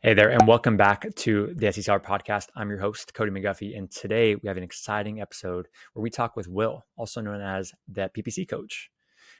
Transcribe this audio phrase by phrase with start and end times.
[0.00, 2.50] Hey there, and welcome back to the Seller Podcast.
[2.54, 6.36] I'm your host, Cody McGuffie, and today we have an exciting episode where we talk
[6.36, 8.92] with Will, also known as the PPC Coach,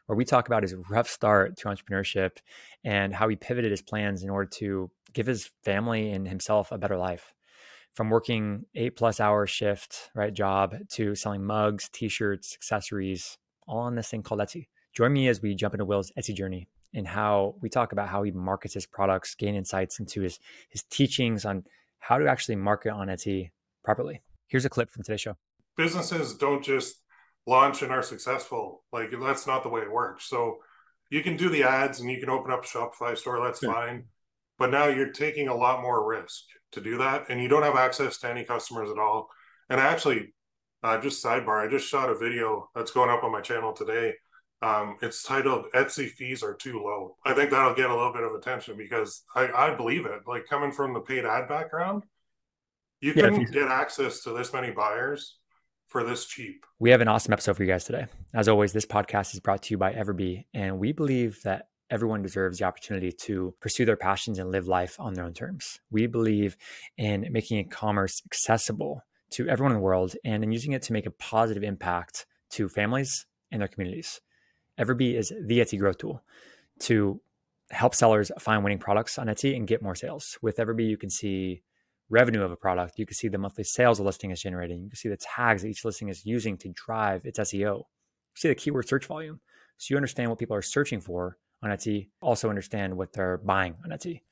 [0.06, 2.38] where we talk about his rough start to entrepreneurship
[2.82, 6.79] and how he pivoted his plans in order to give his family and himself a
[6.79, 7.34] better life.
[7.95, 13.38] From working eight plus hour shift, right, job to selling mugs, t-shirts, accessories,
[13.68, 14.66] all on this thing called Etsy.
[14.93, 18.23] Join me as we jump into Will's Etsy journey and how we talk about how
[18.23, 21.64] he markets his products, gain insights into his his teachings on
[21.98, 23.50] how to actually market on Etsy
[23.85, 24.22] properly.
[24.46, 25.36] Here's a clip from today's show.
[25.76, 27.03] Businesses don't just
[27.46, 28.85] launch and are successful.
[28.93, 30.29] Like that's not the way it works.
[30.29, 30.59] So
[31.11, 33.73] you can do the ads and you can open up a Shopify store, that's sure.
[33.73, 34.05] fine.
[34.59, 37.77] But now you're taking a lot more risk to do that and you don't have
[37.77, 39.28] access to any customers at all.
[39.70, 40.34] And actually,
[40.83, 44.14] uh, just sidebar, I just shot a video that's going up on my channel today
[44.61, 47.17] um, it's titled Etsy fees are too low.
[47.25, 50.22] I think that'll get a little bit of attention because I, I believe it.
[50.27, 52.05] Like coming from the paid ad background,
[53.00, 55.36] you yeah, can get access to this many buyers
[55.86, 56.67] for this cheap.
[56.79, 58.06] We have an awesome episode for you guys today.
[58.34, 62.23] As always, this podcast is brought to you by Everbee, and we believe that everyone
[62.23, 65.81] deserves the opportunity to pursue their passions and live life on their own terms.
[65.91, 66.56] We believe
[66.98, 71.06] in making e-commerce accessible to everyone in the world and in using it to make
[71.06, 74.20] a positive impact to families and their communities.
[74.79, 76.23] Everbee is the Etsy growth tool
[76.81, 77.21] to
[77.71, 80.39] help sellers find winning products on Etsy and get more sales.
[80.41, 81.62] With Everbee, you can see
[82.09, 82.98] revenue of a product.
[82.98, 84.83] You can see the monthly sales a listing is generating.
[84.83, 87.79] You can see the tags that each listing is using to drive its SEO.
[87.79, 87.85] You
[88.35, 89.41] see the keyword search volume.
[89.77, 93.75] So you understand what people are searching for on Etsy, also understand what they're buying
[93.85, 94.23] on Etsy.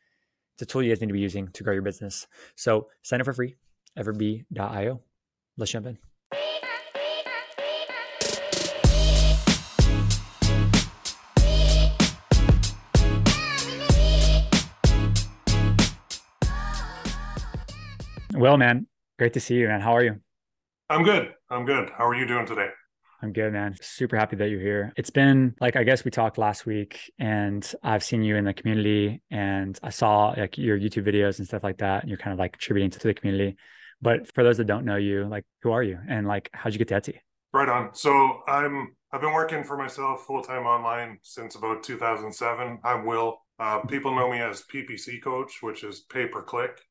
[0.54, 2.26] It's a tool you guys need to be using to grow your business.
[2.54, 3.56] So sign up for free,
[3.98, 5.00] everbee.io.
[5.58, 5.98] Let's jump in.
[18.36, 18.86] Well, man,
[19.18, 19.80] great to see you, man.
[19.80, 20.16] How are you?
[20.90, 21.32] I'm good.
[21.48, 21.88] I'm good.
[21.96, 22.68] How are you doing today?
[23.22, 23.74] I'm good, man.
[23.80, 24.92] Super happy that you're here.
[24.94, 28.52] It's been like I guess we talked last week, and I've seen you in the
[28.52, 32.34] community, and I saw like your YouTube videos and stuff like that, and you're kind
[32.34, 33.56] of like contributing to the community.
[34.02, 36.78] But for those that don't know you, like who are you, and like how'd you
[36.78, 37.16] get to Etsy?
[37.54, 37.94] Right on.
[37.94, 42.80] So I'm I've been working for myself full time online since about 2007.
[42.84, 43.38] I'm Will.
[43.58, 46.82] Uh, people know me as PPC Coach, which is pay per click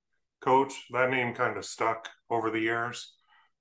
[0.41, 0.73] coach.
[0.91, 3.13] That name kind of stuck over the years.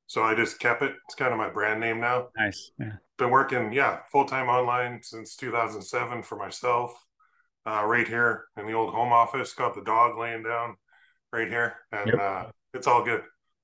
[0.07, 0.93] So I just kept it.
[1.07, 2.29] It's kind of my brand name now.
[2.37, 2.71] Nice.
[2.79, 2.93] Yeah.
[3.17, 6.93] Been working, yeah, full time online since 2007 for myself,
[7.67, 9.53] uh, right here in the old home office.
[9.55, 10.77] Got the dog laying down
[11.33, 12.21] right here, and yep.
[12.21, 13.23] uh, it's all good.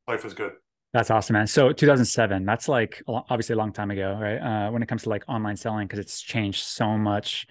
[0.08, 0.52] Life is good.
[0.92, 1.46] That's awesome, man.
[1.46, 4.38] So 2007, that's like obviously a long time ago, right?
[4.38, 7.46] Uh, when it comes to like online selling, because it's changed so much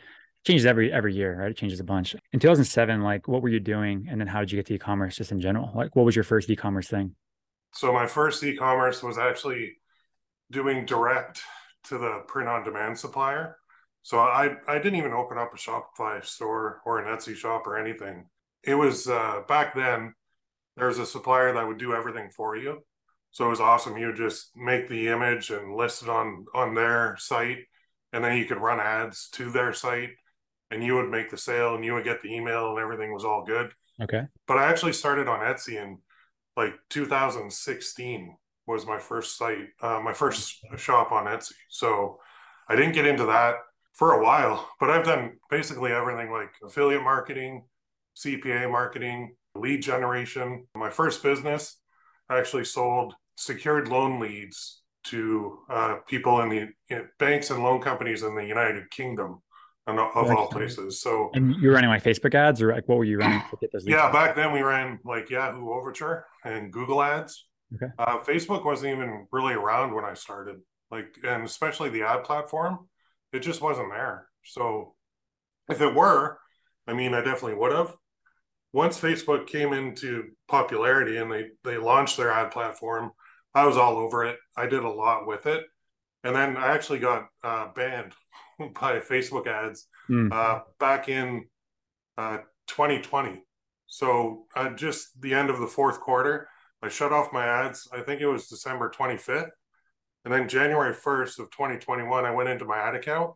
[0.45, 1.51] changes every every year, right?
[1.51, 2.15] It changes a bunch.
[2.31, 5.17] In 2007, like what were you doing, and then how did you get to e-commerce
[5.17, 5.71] just in general?
[5.75, 7.15] Like, what was your first e-commerce thing?
[7.73, 9.77] So my first e-commerce was actually
[10.51, 11.41] doing direct
[11.85, 13.57] to the print-on-demand supplier.
[14.01, 17.77] So I I didn't even open up a Shopify store or an Etsy shop or
[17.77, 18.25] anything.
[18.63, 20.13] It was uh, back then.
[20.77, 22.79] There was a supplier that would do everything for you.
[23.31, 23.97] So it was awesome.
[23.97, 27.59] You would just make the image and list it on on their site,
[28.13, 30.11] and then you could run ads to their site
[30.71, 33.25] and you would make the sale and you would get the email and everything was
[33.25, 33.71] all good.
[34.01, 34.23] Okay.
[34.47, 35.99] But I actually started on Etsy in
[36.55, 38.35] like 2016
[38.67, 41.53] was my first site, uh, my first shop on Etsy.
[41.69, 42.19] So
[42.67, 43.55] I didn't get into that
[43.93, 47.65] for a while, but I've done basically everything like affiliate marketing,
[48.15, 50.67] CPA marketing, lead generation.
[50.75, 51.77] My first business
[52.29, 57.81] I actually sold secured loan leads to uh, people in the in banks and loan
[57.81, 59.41] companies in the United Kingdom
[59.97, 61.01] of like, all places.
[61.01, 63.57] So, and you were running like Facebook ads, or like what were you running to
[63.61, 63.85] get those?
[63.87, 67.45] Yeah, back then we ran like Yahoo Overture and Google Ads.
[67.75, 67.91] Okay.
[67.97, 70.57] Uh, Facebook wasn't even really around when I started,
[70.91, 72.87] like, and especially the ad platform,
[73.31, 74.27] it just wasn't there.
[74.43, 74.95] So,
[75.69, 76.37] if it were,
[76.87, 77.95] I mean, I definitely would have.
[78.73, 83.11] Once Facebook came into popularity and they they launched their ad platform,
[83.53, 84.37] I was all over it.
[84.55, 85.63] I did a lot with it,
[86.23, 88.13] and then I actually got uh, banned
[88.59, 90.31] by Facebook ads mm.
[90.31, 91.45] uh, back in
[92.17, 93.43] uh, 2020.
[93.87, 96.47] So uh, just the end of the fourth quarter,
[96.81, 97.87] I shut off my ads.
[97.91, 99.49] I think it was December 25th.
[100.25, 103.33] And then January 1st of 2021, I went into my ad account.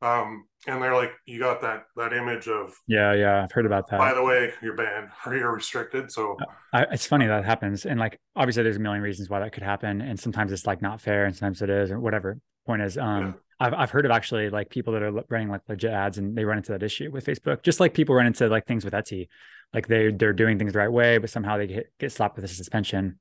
[0.00, 3.88] Um, and they're like, you got that that image of yeah, yeah, I've heard about
[3.90, 3.98] that.
[3.98, 6.10] By the way, you're banned or you're restricted.
[6.10, 6.36] So
[6.72, 9.62] I, it's funny that happens, and like obviously there's a million reasons why that could
[9.62, 12.38] happen, and sometimes it's like not fair, and sometimes it is, or whatever.
[12.66, 15.62] Point is, um, yeah I've I've heard of actually like people that are running like
[15.68, 18.46] legit ads and they run into that issue with Facebook, just like people run into
[18.48, 19.28] like things with Etsy,
[19.74, 22.44] like they they're doing things the right way, but somehow they get get slapped with
[22.44, 23.18] a suspension.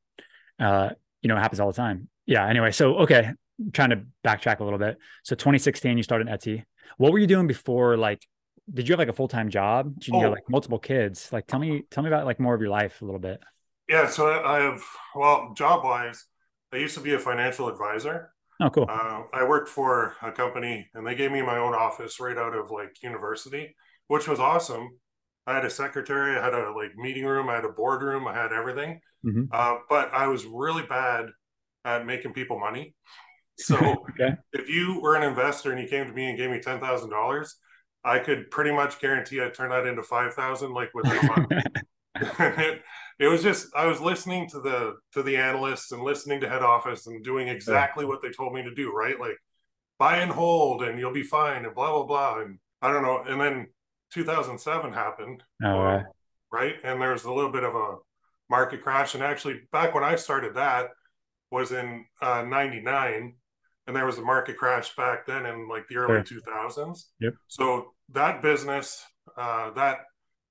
[0.59, 0.89] Uh,
[1.21, 2.09] you know, it happens all the time.
[2.25, 2.47] Yeah.
[2.47, 4.97] Anyway, so okay, I'm trying to backtrack a little bit.
[5.23, 6.63] So 2016, you started Etsy.
[6.97, 7.97] What were you doing before?
[7.97, 8.25] Like,
[8.71, 9.93] did you have like a full time job?
[9.99, 10.19] Did you oh.
[10.21, 11.31] have like multiple kids?
[11.31, 13.39] Like, tell me tell me about like more of your life a little bit.
[13.89, 14.07] Yeah.
[14.07, 14.81] So I have
[15.15, 16.25] well, job wise,
[16.73, 18.33] I used to be a financial advisor.
[18.59, 18.87] Oh, cool.
[18.89, 22.55] Uh, I worked for a company and they gave me my own office right out
[22.55, 23.75] of like university,
[24.07, 24.89] which was awesome.
[25.45, 28.33] I had a secretary, I had a like meeting room, I had a boardroom, I
[28.33, 28.99] had everything.
[29.25, 29.43] Mm-hmm.
[29.51, 31.27] Uh, but I was really bad
[31.85, 32.95] at making people money.
[33.57, 33.75] So
[34.09, 34.35] okay.
[34.53, 37.09] if you were an investor and you came to me and gave me ten thousand
[37.09, 37.55] dollars,
[38.03, 41.51] I could pretty much guarantee I'd turn that into five thousand like within a month.
[42.15, 42.81] it,
[43.19, 46.63] it was just I was listening to the to the analysts and listening to head
[46.63, 48.09] office and doing exactly yeah.
[48.09, 49.19] what they told me to do, right?
[49.19, 49.37] Like
[49.97, 52.41] buy and hold and you'll be fine and blah blah blah.
[52.41, 53.23] And I don't know.
[53.27, 53.67] And then
[54.13, 55.43] 2007 happened.
[55.63, 56.05] Oh, right.
[56.51, 56.75] right.
[56.83, 57.95] And there was a little bit of a
[58.49, 59.15] market crash.
[59.15, 60.89] And actually, back when I started that
[61.51, 63.35] was in uh, 99.
[63.87, 66.41] And there was a market crash back then in like the early sure.
[66.41, 67.05] 2000s.
[67.21, 67.33] Yep.
[67.47, 69.01] So that business,
[69.37, 69.99] uh, that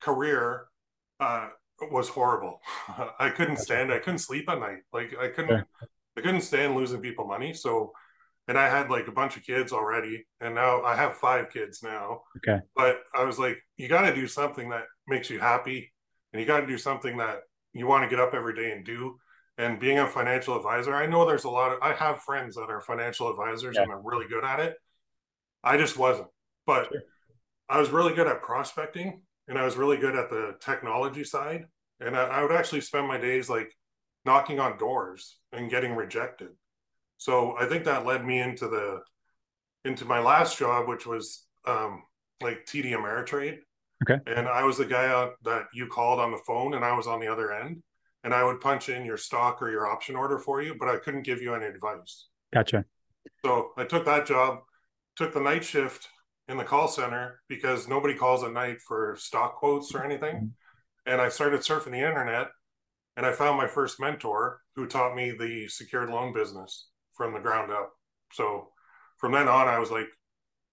[0.00, 0.66] career,
[1.20, 1.48] uh,
[1.90, 2.60] was horrible.
[3.18, 3.92] I couldn't stand.
[3.92, 4.78] I couldn't sleep at night.
[4.92, 5.66] Like I couldn't.
[6.16, 7.52] I couldn't stand losing people money.
[7.52, 7.92] So,
[8.48, 11.82] and I had like a bunch of kids already, and now I have five kids
[11.82, 12.22] now.
[12.38, 12.62] Okay.
[12.74, 15.92] But I was like, you got to do something that makes you happy,
[16.32, 17.40] and you got to do something that
[17.74, 19.18] you want to get up every day and do.
[19.58, 21.78] And being a financial advisor, I know there's a lot of.
[21.82, 23.82] I have friends that are financial advisors yeah.
[23.82, 24.76] and are really good at it.
[25.64, 26.28] I just wasn't,
[26.66, 27.02] but sure.
[27.68, 31.66] I was really good at prospecting and I was really good at the technology side.
[32.00, 33.72] And I, I, would actually spend my days like
[34.24, 36.48] knocking on doors and getting rejected.
[37.16, 39.00] So I think that led me into the
[39.84, 42.02] into my last job, which was um,
[42.42, 43.58] like TD Ameritrade.
[44.08, 44.20] Okay.
[44.26, 47.20] And I was the guy that you called on the phone, and I was on
[47.20, 47.82] the other end,
[48.26, 50.98] and I would punch in your stock or your option order for you, but I
[50.98, 52.26] couldn't give you any advice.
[52.52, 52.84] Gotcha.
[53.44, 54.58] So I took that job,
[55.16, 56.08] took the night shift,
[56.48, 60.34] in the call center because nobody calls at night for stock quotes or anything.
[60.36, 61.12] Mm-hmm.
[61.12, 62.48] And I started surfing the internet
[63.16, 67.40] and I found my first mentor who taught me the secured loan business from the
[67.40, 67.92] ground up.
[68.32, 68.68] So
[69.18, 70.06] from then on, I was like,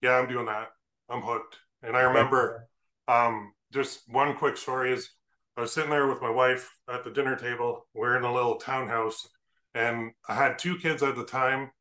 [0.02, 0.70] yeah, I'm doing that.
[1.10, 1.58] I'm hooked.
[1.82, 2.68] And I remember
[3.08, 5.10] um, just one quick story is
[5.56, 7.88] I was sitting there with my wife at the dinner table.
[7.94, 9.28] We're in a little townhouse
[9.76, 11.72] and I had two kids at the time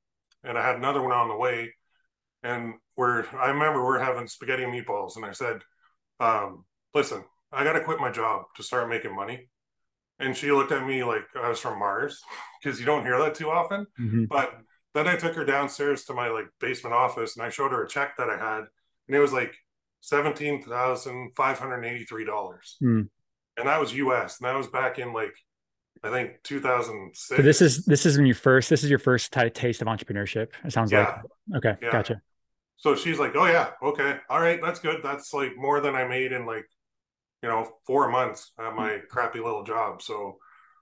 [0.44, 1.74] and I had another one on the way.
[2.42, 5.60] And we're I remember we're having spaghetti and meatballs, and I said,
[6.20, 6.64] um,
[6.94, 9.48] "Listen, I got to quit my job to start making money."
[10.18, 12.20] And she looked at me like I was from Mars
[12.62, 13.86] because you don't hear that too often.
[13.98, 14.24] Mm-hmm.
[14.24, 14.52] But
[14.94, 17.88] then I took her downstairs to my like basement office, and I showed her a
[17.88, 18.64] check that I had,
[19.06, 19.54] and it was like
[20.00, 23.08] seventeen thousand five hundred eighty-three dollars, mm.
[23.56, 24.40] And that was U.S.
[24.40, 25.34] and that was back in like
[26.02, 27.18] I think 2006.
[27.18, 29.88] So this is this is when you first this is your first t- taste of
[29.88, 30.48] entrepreneurship.
[30.64, 31.20] It sounds yeah.
[31.52, 31.92] like okay, yeah.
[31.92, 32.22] gotcha
[32.82, 35.02] so she's like, "Oh yeah, okay, all right, that's good.
[35.04, 36.68] That's like more than I made in like,
[37.40, 39.06] you know, four months at my hmm.
[39.08, 40.38] crappy little job." So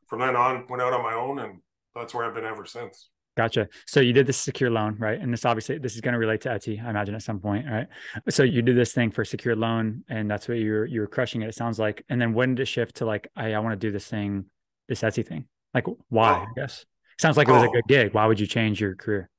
[0.06, 1.60] from then on, went out on my own, and
[1.94, 3.10] that's where I've been ever since.
[3.36, 3.68] Gotcha.
[3.86, 5.18] So you did this secure loan, right?
[5.18, 7.66] And this obviously this is going to relate to Etsy, I imagine, at some point,
[7.66, 7.86] right?
[8.28, 11.48] So you did this thing for secure loan, and that's what you're you're crushing it.
[11.48, 12.04] It sounds like.
[12.08, 14.46] And then when did it shift to like, I I want to do this thing,
[14.88, 15.46] this Etsy thing?
[15.72, 16.30] Like, why?
[16.30, 16.50] Oh.
[16.50, 16.84] I guess
[17.18, 17.68] sounds like it was oh.
[17.68, 18.14] a good gig.
[18.14, 19.30] Why would you change your career?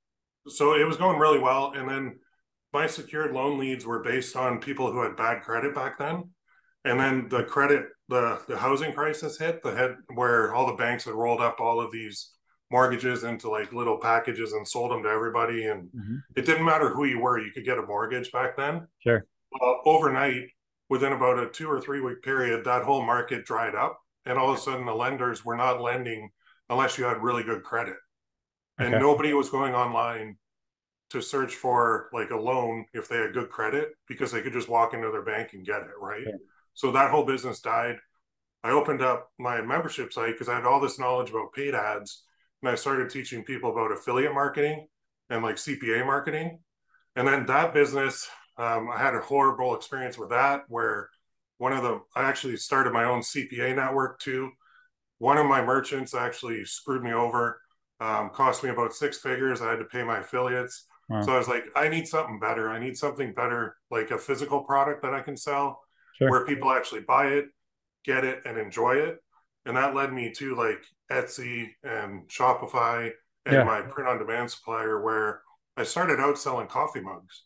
[0.48, 2.20] So it was going really well, and then
[2.74, 6.30] my secured loan leads were based on people who had bad credit back then.
[6.86, 11.06] And then the credit, the the housing crisis hit, the head where all the banks
[11.06, 12.32] had rolled up all of these
[12.72, 15.68] mortgages into like little packages and sold them to everybody.
[15.68, 16.18] And mm-hmm.
[16.36, 18.88] it didn't matter who you were, you could get a mortgage back then.
[19.00, 19.26] Sure.
[19.60, 20.46] Well, overnight,
[20.90, 24.00] within about a two or three week period, that whole market dried up.
[24.26, 26.30] And all of a sudden, the lenders were not lending
[26.70, 27.98] unless you had really good credit.
[28.78, 29.00] And okay.
[29.00, 30.38] nobody was going online
[31.12, 34.70] to search for like a loan if they had good credit because they could just
[34.70, 36.34] walk into their bank and get it right yeah.
[36.74, 37.98] so that whole business died
[38.64, 42.24] i opened up my membership site because i had all this knowledge about paid ads
[42.62, 44.88] and i started teaching people about affiliate marketing
[45.30, 46.60] and like cpa marketing
[47.16, 48.28] and then that business
[48.58, 51.10] um, i had a horrible experience with that where
[51.58, 54.50] one of the i actually started my own cpa network too
[55.20, 57.60] one of my merchants actually screwed me over
[58.00, 61.24] um, cost me about six figures i had to pay my affiliates Wow.
[61.24, 62.70] So I was like, I need something better.
[62.70, 65.82] I need something better, like a physical product that I can sell
[66.18, 66.30] sure.
[66.30, 67.48] where people actually buy it,
[68.06, 69.18] get it, and enjoy it.
[69.66, 73.12] And that led me to like Etsy and Shopify
[73.46, 73.64] and yeah.
[73.64, 75.42] my print on demand supplier, where
[75.78, 77.44] I started out selling coffee mugs.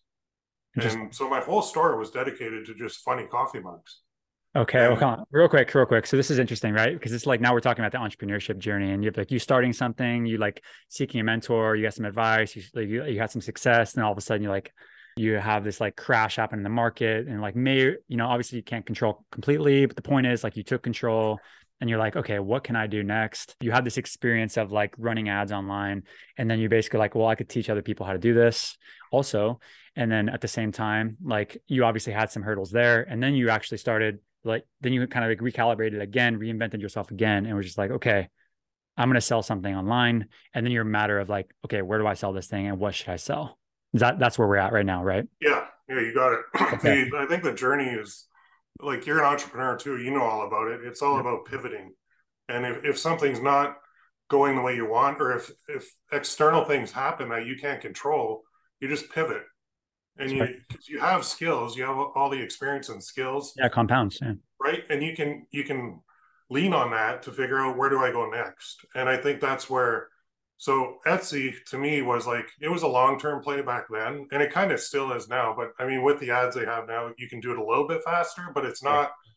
[0.77, 4.01] And so my whole store was dedicated to just funny coffee mugs.
[4.57, 6.05] Okay, well, come on, real quick, real quick.
[6.05, 6.93] So this is interesting, right?
[6.93, 9.73] Because it's like now we're talking about the entrepreneurship journey, and you're like you starting
[9.73, 13.31] something, you like seeking a mentor, you got some advice, you like you, you had
[13.31, 14.73] some success, and all of a sudden you're like
[15.17, 18.57] you have this like crash happen in the market, and like may you know obviously
[18.57, 21.37] you can't control completely, but the point is like you took control,
[21.81, 23.55] and you're like, okay, what can I do next?
[23.59, 26.03] You have this experience of like running ads online,
[26.37, 28.77] and then you basically like, well, I could teach other people how to do this
[29.11, 29.59] also,
[29.95, 33.35] and then at the same time, like you obviously had some hurdles there, and then
[33.35, 37.55] you actually started like then you kind of like recalibrated again, reinvented yourself again, and
[37.55, 38.29] was just like, okay,
[38.97, 41.99] I'm going to sell something online, and then you're a matter of like, okay, where
[41.99, 43.57] do I sell this thing, and what should I sell?
[43.93, 45.25] That that's where we're at right now, right?
[45.41, 46.39] Yeah, yeah, you got it.
[46.75, 47.09] Okay.
[47.15, 48.27] I think the journey is
[48.79, 49.97] like you're an entrepreneur too.
[49.97, 50.81] You know all about it.
[50.83, 51.93] It's all about pivoting,
[52.49, 53.77] and if if something's not
[54.29, 58.43] going the way you want, or if if external things happen that you can't control,
[58.79, 59.43] you just pivot.
[60.17, 60.47] And you
[60.87, 63.53] you have skills you have all the experience and skills.
[63.57, 64.33] Yeah compounds yeah.
[64.61, 64.83] Right?
[64.89, 65.99] And you can you can
[66.49, 68.85] lean on that to figure out where do i go next.
[68.95, 70.07] And i think that's where
[70.57, 74.51] so etsy to me was like it was a long-term play back then and it
[74.51, 77.27] kind of still is now but i mean with the ads they have now you
[77.27, 79.31] can do it a little bit faster but it's not yeah.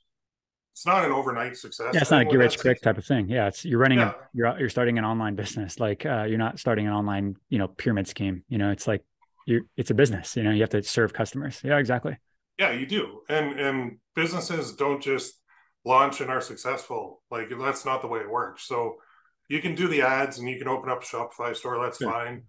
[0.72, 3.28] it's not an overnight success yeah it's not a get rich quick type of thing
[3.28, 4.10] yeah it's you're running yeah.
[4.10, 7.58] a you're you're starting an online business like uh, you're not starting an online you
[7.58, 9.04] know pyramid scheme you know it's like
[9.46, 12.16] you're it's a business you know you have to serve customers yeah exactly
[12.58, 15.34] yeah you do and and businesses don't just
[15.84, 18.96] launch and are successful like that's not the way it works so
[19.48, 22.10] you can do the ads and you can open up a shopify store that's yeah.
[22.10, 22.42] fine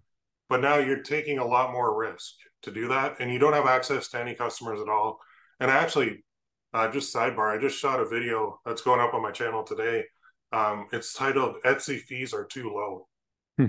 [0.48, 3.66] but now you're taking a lot more risk to do that and you don't have
[3.66, 5.18] access to any customers at all
[5.60, 6.24] and I actually
[6.72, 10.04] uh, just sidebar i just shot a video that's going up on my channel today
[10.52, 13.08] um, it's titled etsy fees are too low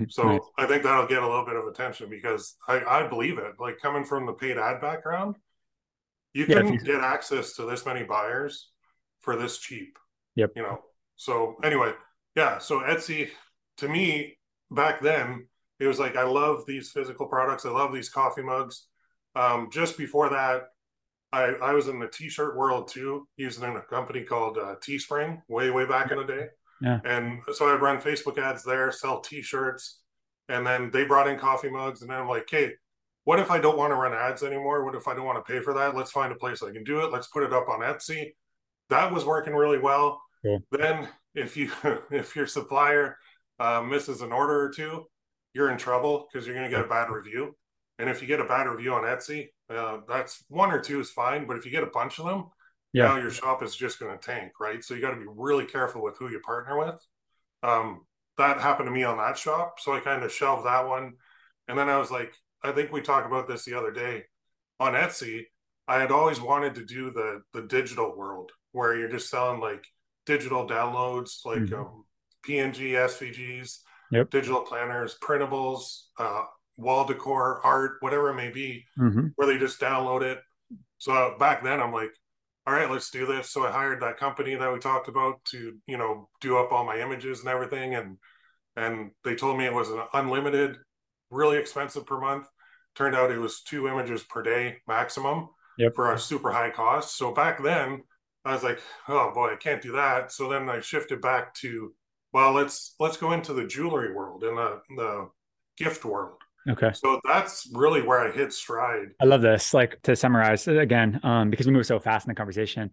[0.08, 0.40] so nice.
[0.56, 3.54] I think that'll get a little bit of attention because I, I believe it.
[3.58, 5.36] Like coming from the paid ad background,
[6.32, 6.80] you can yeah, you...
[6.80, 8.70] get access to this many buyers
[9.20, 9.98] for this cheap.
[10.36, 10.52] Yep.
[10.56, 10.78] You know.
[11.16, 11.92] So anyway,
[12.36, 12.58] yeah.
[12.58, 13.28] So Etsy,
[13.78, 14.38] to me,
[14.70, 15.46] back then,
[15.80, 17.66] it was like I love these physical products.
[17.66, 18.86] I love these coffee mugs.
[19.34, 20.68] Um, just before that,
[21.32, 25.40] I, I was in the t-shirt world too, using in a company called uh, Teespring
[25.48, 26.46] way way back in the day.
[26.82, 27.00] Yeah.
[27.04, 30.00] And so I'd run Facebook ads there, sell T-shirts,
[30.48, 32.72] and then they brought in coffee mugs, and then I'm like, hey,
[33.24, 34.84] what if I don't want to run ads anymore?
[34.84, 35.94] What if I don't want to pay for that?
[35.94, 37.12] Let's find a place I can do it.
[37.12, 38.32] Let's put it up on Etsy.
[38.90, 40.20] That was working really well.
[40.72, 41.70] Then if you
[42.10, 43.16] if your supplier
[43.58, 45.04] uh, misses an order or two,
[45.54, 47.56] you're in trouble because you're going to get a bad review.
[47.98, 51.10] And if you get a bad review on Etsy, uh, that's one or two is
[51.10, 51.46] fine.
[51.46, 52.46] But if you get a bunch of them,
[52.92, 53.04] yeah.
[53.04, 54.82] now your shop is just going to tank, right?
[54.82, 57.06] So you got to be really careful with who you partner with.
[57.62, 58.06] Um,
[58.38, 61.12] that happened to me on that shop, so I kind of shelved that one.
[61.68, 64.24] And then I was like, I think we talked about this the other day
[64.80, 65.44] on Etsy.
[65.86, 69.84] I had always wanted to do the the digital world where you're just selling like
[70.26, 71.74] digital downloads, like mm-hmm.
[71.74, 72.04] um,
[72.46, 73.78] PNG, SVGs,
[74.10, 74.30] yep.
[74.30, 76.42] digital planners, printables, uh,
[76.76, 79.28] wall decor, art, whatever it may be, mm-hmm.
[79.36, 80.38] where they just download it.
[80.98, 82.10] So back then, I'm like,
[82.66, 83.50] all right, let's do this.
[83.50, 86.84] So I hired that company that we talked about to, you know, do up all
[86.84, 87.94] my images and everything.
[87.94, 88.18] And
[88.76, 90.76] and they told me it was an unlimited,
[91.30, 92.46] really expensive per month.
[92.94, 95.94] Turned out it was two images per day maximum yep.
[95.94, 97.16] for a super high cost.
[97.16, 98.02] So back then
[98.44, 100.32] I was like, oh boy, I can't do that.
[100.32, 101.92] So then I shifted back to,
[102.32, 105.28] well, let's let's go into the jewelry world and the the
[105.76, 106.38] gift world.
[106.68, 106.92] Okay.
[106.92, 109.08] So that's really where I hit stride.
[109.20, 109.74] I love this.
[109.74, 112.90] Like to summarize again, um, because we move so fast in the conversation,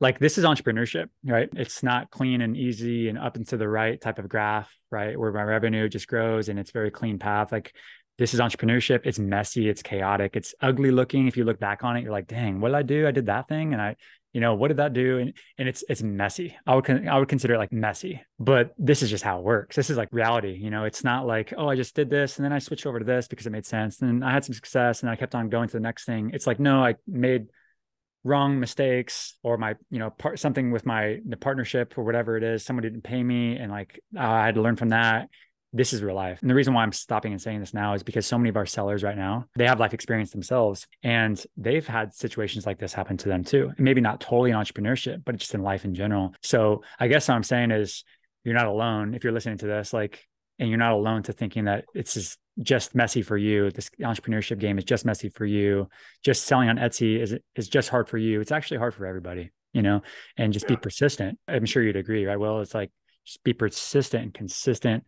[0.00, 1.48] like this is entrepreneurship, right?
[1.56, 5.18] It's not clean and easy and up and to the right type of graph, right?
[5.18, 7.52] Where my revenue just grows and it's very clean path.
[7.52, 7.72] Like
[8.18, 9.00] this is entrepreneurship.
[9.04, 11.26] It's messy, it's chaotic, it's ugly looking.
[11.26, 13.06] If you look back on it, you're like, dang, what did I do?
[13.06, 13.96] I did that thing and I
[14.32, 15.18] you know what did that do?
[15.18, 16.56] And and it's it's messy.
[16.66, 19.76] I would i would consider it like messy but this is just how it works.
[19.76, 20.84] This is like reality you know?
[20.84, 23.28] It's not like oh i just did this and then i switched over to this
[23.28, 25.74] because it made sense and i had some success and i kept on going to
[25.74, 26.30] the next thing.
[26.34, 27.46] It's like no i made
[28.24, 32.44] wrong mistakes or my you know part something with my the partnership or whatever it
[32.44, 35.28] is somebody didn't pay me and like i had to learn from that
[35.72, 36.38] this is real life.
[36.42, 38.56] And the reason why I'm stopping and saying this now is because so many of
[38.56, 42.92] our sellers right now, they have life experience themselves and they've had situations like this
[42.92, 43.72] happen to them too.
[43.76, 46.34] And maybe not totally in entrepreneurship, but just in life in general.
[46.42, 48.04] So I guess what I'm saying is
[48.44, 50.26] you're not alone if you're listening to this, like,
[50.58, 53.70] and you're not alone to thinking that it's just, just messy for you.
[53.70, 55.88] This entrepreneurship game is just messy for you.
[56.22, 58.42] Just selling on Etsy is is just hard for you.
[58.42, 60.02] It's actually hard for everybody, you know,
[60.36, 60.76] and just yeah.
[60.76, 61.38] be persistent.
[61.48, 62.38] I'm sure you'd agree, right?
[62.38, 62.90] Well, it's like
[63.24, 65.04] just be persistent and consistent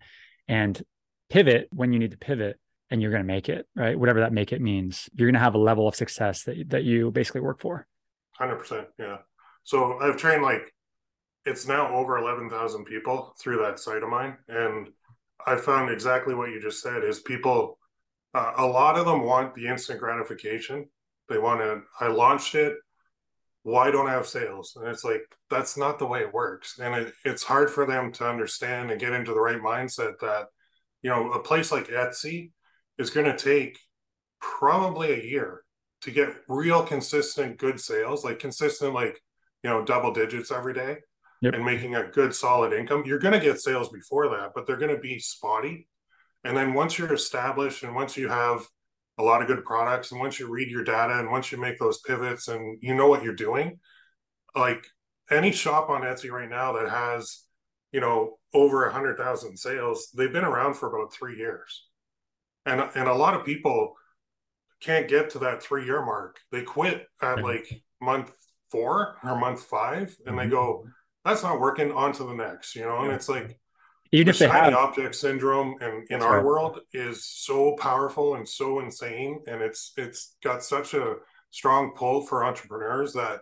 [0.49, 0.83] and
[1.31, 2.59] pivot when you need to pivot
[2.91, 3.99] and you're going to make it, right?
[3.99, 6.85] Whatever that make it means, you're going to have a level of success that that
[6.85, 7.87] you basically work for.
[8.33, 9.19] Hundred percent, yeah.
[9.65, 10.73] So I've trained like
[11.45, 14.89] it's now over eleven thousand people through that site of mine, and
[15.47, 17.05] I found exactly what you just said.
[17.05, 17.79] Is people,
[18.35, 20.89] uh, a lot of them want the instant gratification.
[21.29, 21.83] They want to.
[22.01, 22.77] I launched it.
[23.65, 24.77] Why don't I have sales?
[24.77, 28.13] And it's like that's not the way it works, and it, it's hard for them
[28.13, 30.47] to understand and get into the right mindset that
[31.03, 32.53] you know a place like Etsy
[32.99, 33.79] is going to take
[34.41, 35.63] probably a year
[36.03, 39.21] to get real consistent good sales, like consistent, like,
[39.63, 40.99] you know, double digits every day
[41.41, 41.55] yep.
[41.55, 43.05] and making a good solid income.
[43.07, 45.89] You're going to get sales before that, but they're going to be spotty.
[46.45, 48.67] And then once you're established and once you have
[49.19, 51.79] a lot of good products and once you read your data and once you make
[51.79, 53.79] those pivots and you know what you're doing,
[54.57, 54.85] like
[55.31, 57.45] any shop on Etsy right now that has,
[57.93, 61.87] you know, over a hundred thousand sales, they've been around for about three years
[62.67, 63.95] and and a lot of people
[64.81, 66.39] can't get to that three year mark.
[66.53, 68.33] They quit at like month
[68.71, 70.89] four or month five, and they go, mm-hmm.
[71.25, 73.01] "That's not working." On to the next, you know.
[73.01, 73.59] And it's like
[74.15, 76.45] even the if they have object syndrome, and in our right.
[76.45, 81.17] world is so powerful and so insane, and it's it's got such a
[81.51, 83.41] strong pull for entrepreneurs that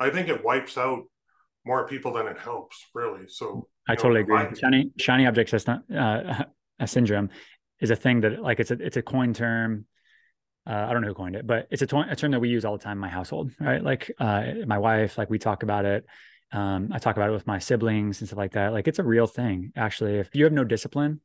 [0.00, 1.04] I think it wipes out
[1.64, 3.28] more people than it helps, really.
[3.28, 4.58] So I totally know, agree.
[4.58, 6.44] shiny shiny object system uh,
[6.86, 7.28] syndrome
[7.80, 9.84] is a thing that like it's a it's a coin term.
[10.66, 12.50] Uh, I don't know who coined it, but it's a, to- a, term that we
[12.50, 13.82] use all the time in my household, right?
[13.82, 16.04] Like uh, my wife, like we talk about it.
[16.52, 18.72] Um, I talk about it with my siblings and stuff like that.
[18.72, 20.18] Like it's a real thing, actually.
[20.18, 21.20] If you have no discipline,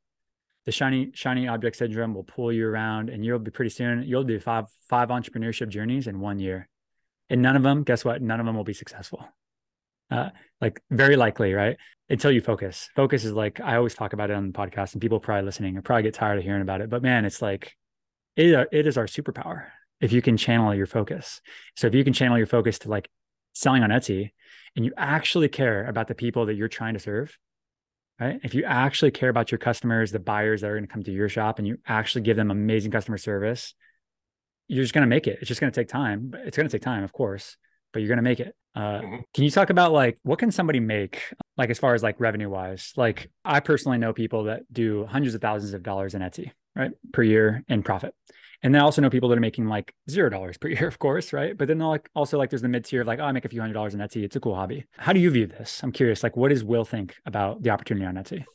[0.66, 4.04] the shiny shiny object syndrome will pull you around, and you'll be pretty soon.
[4.04, 6.70] You'll do five five entrepreneurship journeys in one year,
[7.30, 8.22] and none of them, guess what?
[8.22, 9.28] None of them will be successful.
[10.12, 10.30] Uh,
[10.62, 11.78] like very likely, right?
[12.10, 12.90] Until you focus.
[12.96, 15.78] Focus is like I always talk about it on the podcast, and people probably listening
[15.78, 16.90] or probably get tired of hearing about it.
[16.90, 17.76] But man, it's like
[18.36, 19.68] it, it is our superpower
[20.02, 21.40] if you can channel your focus.
[21.76, 23.10] So if you can channel your focus to like
[23.54, 24.32] selling on Etsy,
[24.76, 27.38] and you actually care about the people that you're trying to serve,
[28.20, 28.40] right?
[28.44, 31.12] If you actually care about your customers, the buyers that are going to come to
[31.12, 33.74] your shop, and you actually give them amazing customer service,
[34.68, 35.40] you're just going to make it.
[35.40, 36.34] It's just going to take time.
[36.46, 37.58] It's going to take time, of course,
[37.92, 38.56] but you're going to make it.
[38.76, 39.16] Uh, mm-hmm.
[39.34, 41.22] Can you talk about like what can somebody make,
[41.58, 42.94] like as far as like revenue wise?
[42.98, 46.92] Like I personally know people that do hundreds of thousands of dollars in Etsy, right,
[47.12, 48.16] per year in profit.
[48.64, 50.98] And then I also know people that are making like zero dollars per year, of
[50.98, 51.58] course, right?
[51.58, 53.50] But then like also like there's the mid tier of like, oh, I make a
[53.50, 54.24] few hundred dollars on Etsy.
[54.24, 54.86] It's a cool hobby.
[54.98, 55.84] How do you view this?
[55.84, 56.24] I'm curious.
[56.24, 58.46] Like, what does Will think about the opportunity on Etsy?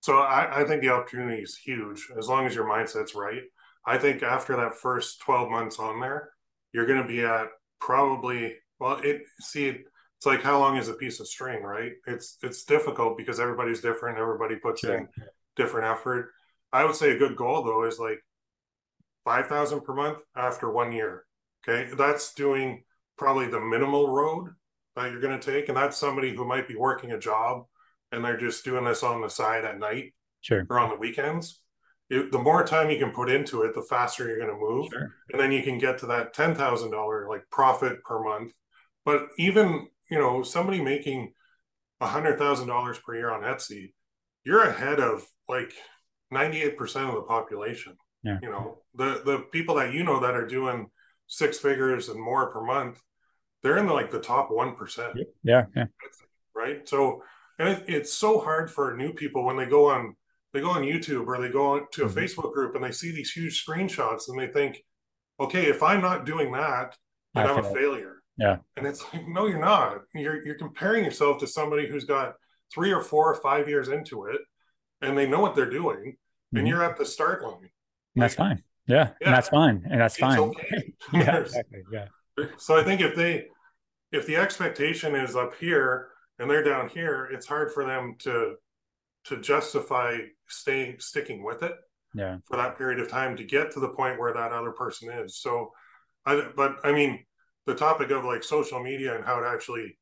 [0.00, 3.42] So I, I think the opportunity is huge as long as your mindset's right.
[3.84, 6.30] I think after that first 12 months on there,
[6.72, 7.48] you're going to be at
[7.80, 11.92] probably well, it see it's like how long is a piece of string, right?
[12.06, 14.18] It's it's difficult because everybody's different.
[14.18, 15.08] Everybody puts in
[15.56, 16.30] different effort.
[16.72, 18.20] I would say a good goal though is like
[19.28, 21.24] five thousand per month after one year.
[21.66, 22.84] Okay, that's doing
[23.16, 24.50] probably the minimal road
[24.96, 27.64] that you're going to take, and that's somebody who might be working a job
[28.10, 31.60] and they're just doing this on the side at night, sure, or on the weekends
[32.10, 34.88] it, the more time you can put into it, the faster you're going to move,
[34.90, 35.14] sure.
[35.30, 38.52] and then you can get to that ten thousand dollar like profit per month.
[39.04, 41.32] But even you know somebody making
[42.00, 43.92] a hundred thousand dollars per year on Etsy,
[44.44, 45.72] you're ahead of like
[46.30, 47.96] ninety eight percent of the population.
[48.22, 48.38] Yeah.
[48.42, 50.90] You know the the people that you know that are doing
[51.26, 53.00] six figures and more per month,
[53.62, 55.18] they're in the, like the top one percent.
[55.42, 55.86] Yeah, yeah.
[56.54, 56.88] Right.
[56.88, 57.22] So
[57.58, 60.16] and it, it's so hard for new people when they go on
[60.52, 62.18] they go on YouTube or they go to a mm-hmm.
[62.18, 64.82] Facebook group and they see these huge screenshots and they think,
[65.38, 66.96] okay, if I'm not doing that,
[67.34, 68.16] then I am a failure.
[68.38, 68.58] Yeah.
[68.76, 69.98] And it's like, no, you're not.
[70.14, 72.34] You're you're comparing yourself to somebody who's got
[72.72, 74.40] three or four or five years into it
[75.00, 76.58] and they know what they're doing mm-hmm.
[76.58, 77.70] and you're at the start line.
[78.14, 78.62] And that's fine.
[78.86, 79.26] Yeah, yeah.
[79.26, 79.86] And that's fine.
[79.90, 80.38] And that's fine.
[80.38, 80.92] Okay.
[81.12, 81.82] yeah, exactly.
[81.92, 82.06] Yeah.
[82.56, 83.46] So I think if they
[84.12, 88.54] if the expectation is up here and they're down here, it's hard for them to
[89.24, 90.16] to justify
[90.46, 91.74] staying sticking with it
[92.14, 95.10] yeah for that period of time to get to the point where that other person
[95.10, 95.70] is so
[96.24, 97.22] i but i mean
[97.66, 99.97] the topic of like social media and how it actually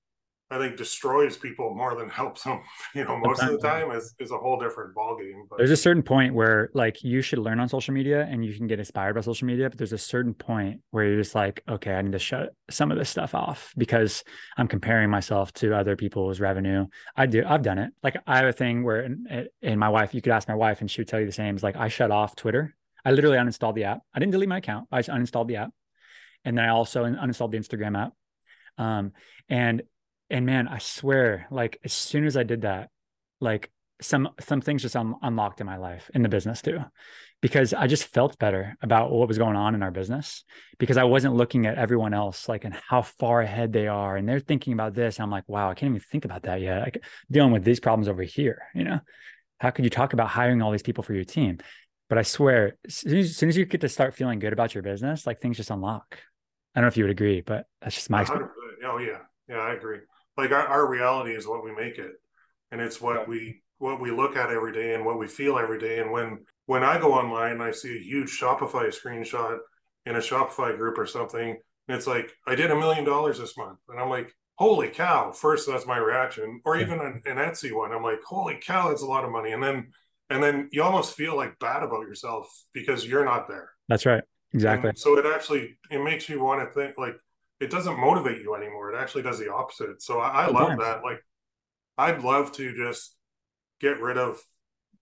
[0.49, 2.61] I think destroys people more than helps them.
[2.95, 5.43] You know, most of the time is is a whole different ballgame.
[5.49, 8.55] But there's a certain point where like you should learn on social media and you
[8.55, 11.63] can get inspired by social media, but there's a certain point where you're just like,
[11.69, 14.23] okay, I need to shut some of this stuff off because
[14.57, 16.87] I'm comparing myself to other people's revenue.
[17.17, 17.93] I do, I've done it.
[18.03, 20.81] Like I have a thing where, and, and my wife, you could ask my wife
[20.81, 21.57] and she would tell you the same.
[21.57, 22.75] Is like I shut off Twitter.
[23.05, 24.01] I literally uninstalled the app.
[24.15, 24.89] I didn't delete my account.
[24.91, 25.71] I just uninstalled the app,
[26.45, 28.13] and then I also uninstalled the Instagram app.
[28.79, 29.13] Um,
[29.49, 29.83] and
[30.31, 32.91] and man, I swear, like as soon as I did that,
[33.41, 36.79] like some some things just un- unlocked in my life in the business too
[37.41, 40.45] because i just felt better about what was going on in our business
[40.79, 44.29] because i wasn't looking at everyone else like and how far ahead they are and
[44.29, 46.83] they're thinking about this and i'm like wow i can't even think about that yet.
[46.83, 49.01] Like dealing with these problems over here you know?
[49.59, 51.59] How could you talk about hiring all these people for your team?
[52.11, 54.53] But i swear as soon as, as soon as you get to start feeling good
[54.53, 56.19] about your business like things just unlock.
[56.75, 58.51] I don't know if you would agree but that's just my experience.
[58.85, 59.21] oh yeah.
[59.49, 60.01] Yeah i agree
[60.37, 62.12] like our, our reality is what we make it
[62.70, 65.79] and it's what we what we look at every day and what we feel every
[65.79, 66.01] day.
[66.01, 69.59] And when when I go online, I see a huge Shopify screenshot
[70.05, 73.57] in a Shopify group or something, and it's like I did a million dollars this
[73.57, 75.33] month, and I'm like, holy cow!
[75.33, 79.03] First, that's my reaction, or even an, an Etsy one, I'm like, holy cow, that's
[79.03, 79.88] a lot of money, and then
[80.31, 83.70] and then you almost feel like bad about yourself because you're not there.
[83.88, 84.25] That's right.
[84.53, 84.90] Exactly.
[84.90, 87.16] And so it actually it makes you want to think like
[87.61, 88.92] it doesn't motivate you anymore.
[88.92, 90.03] It actually does the opposite.
[90.03, 91.03] So I, I love that.
[91.03, 91.21] Like
[91.99, 93.16] I'd love to just
[93.81, 94.40] get rid of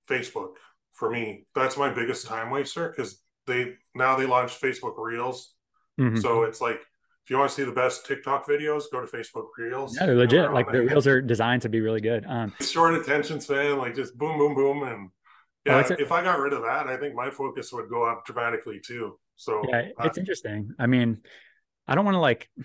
[0.09, 0.55] Facebook
[0.93, 1.47] for me.
[1.55, 5.55] That's my biggest time waster because they now they launched Facebook Reels.
[6.01, 6.17] Mm-hmm.
[6.17, 6.81] So it's like
[7.25, 9.97] if you want to see the best TikTok videos, go to Facebook Reels.
[9.99, 10.53] Yeah, they're legit.
[10.53, 12.25] Like the reels are designed to be really good.
[12.29, 15.11] Um, short attention span, like just boom, boom, boom, and
[15.65, 15.83] yeah.
[15.89, 18.81] Oh, if I got rid of that, I think my focus would go up dramatically
[18.85, 19.19] too.
[19.37, 20.71] So yeah, it's interesting.
[20.79, 21.23] I mean,
[21.87, 22.49] I don't want to like.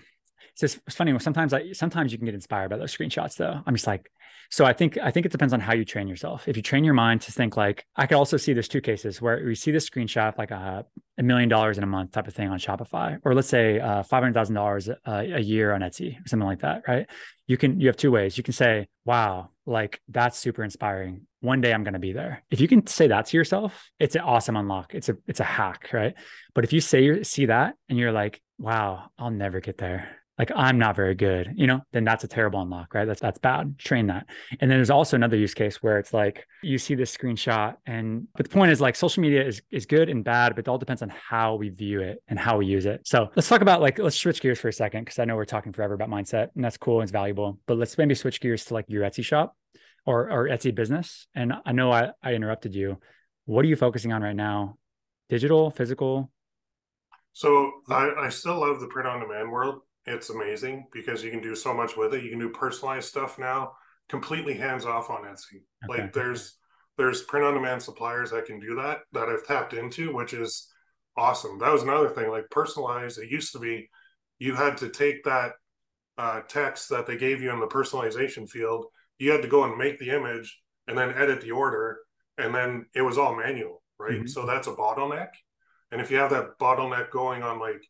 [0.51, 1.17] It's just it's funny.
[1.19, 3.61] Sometimes I sometimes you can get inspired by those screenshots though.
[3.65, 4.11] I'm just like,
[4.49, 6.47] so I think I think it depends on how you train yourself.
[6.47, 9.21] If you train your mind to think like I could also see there's two cases
[9.21, 10.85] where we see this screenshot like a,
[11.19, 14.01] a million dollars in a month type of thing on Shopify, or let's say uh,
[14.01, 17.07] five hundred thousand dollars a year on Etsy or something like that, right?
[17.45, 18.37] You can you have two ways.
[18.37, 21.27] You can say, "Wow, like that's super inspiring.
[21.41, 24.15] One day I'm going to be there." If you can say that to yourself, it's
[24.15, 24.95] an awesome unlock.
[24.95, 26.15] It's a it's a hack, right?
[26.55, 30.51] But if you say see that and you're like, "Wow, I'll never get there." Like
[30.55, 33.03] I'm not very good, you know, then that's a terrible unlock, right?
[33.03, 33.77] That's that's bad.
[33.77, 34.25] Train that.
[34.61, 38.25] And then there's also another use case where it's like you see this screenshot and
[38.35, 40.77] but the point is like social media is is good and bad, but it all
[40.77, 43.05] depends on how we view it and how we use it.
[43.05, 45.43] So let's talk about like let's switch gears for a second because I know we're
[45.43, 47.59] talking forever about mindset and that's cool and it's valuable.
[47.67, 49.57] But let's maybe switch gears to like your Etsy shop
[50.05, 51.27] or or Etsy business.
[51.35, 52.97] And I know I, I interrupted you.
[53.43, 54.77] What are you focusing on right now?
[55.27, 56.31] Digital, physical?
[57.33, 61.41] So I, I still love the print on demand world it's amazing because you can
[61.41, 62.23] do so much with it.
[62.23, 63.73] You can do personalized stuff now,
[64.09, 65.61] completely hands off on Etsy.
[65.89, 66.03] Okay.
[66.03, 66.57] Like there's
[66.97, 70.67] there's print on demand suppliers that can do that that I've tapped into, which is
[71.15, 71.59] awesome.
[71.59, 72.29] That was another thing.
[72.29, 73.89] Like personalized, it used to be
[74.39, 75.53] you had to take that
[76.17, 78.85] uh, text that they gave you in the personalization field.
[79.19, 81.99] You had to go and make the image and then edit the order,
[82.37, 84.13] and then it was all manual, right?
[84.13, 84.27] Mm-hmm.
[84.27, 85.29] So that's a bottleneck.
[85.91, 87.81] And if you have that bottleneck going on like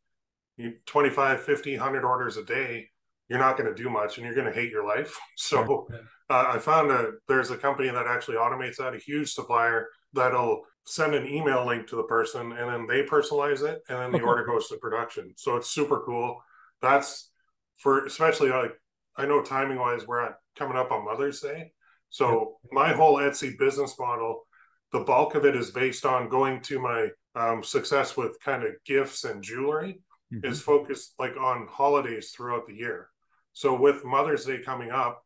[0.86, 2.90] 25 50 100 orders a day
[3.30, 5.18] you're not going to do much and you're going to hate your life.
[5.38, 5.88] So
[6.30, 10.62] uh, i found a there's a company that actually automates that a huge supplier that'll
[10.86, 14.18] send an email link to the person and then they personalize it and then the
[14.18, 14.26] okay.
[14.26, 15.34] order goes to production.
[15.38, 16.42] So it's super cool.
[16.82, 17.32] That's
[17.78, 18.74] for especially like
[19.16, 21.72] i know timing wise we're at coming up on mother's day.
[22.10, 24.46] So my whole etsy business model
[24.92, 28.72] the bulk of it is based on going to my um, success with kind of
[28.86, 30.02] gifts and jewelry
[30.34, 30.46] mm-hmm.
[30.46, 33.10] is focused like on holidays throughout the year.
[33.54, 35.24] So with Mother's Day coming up,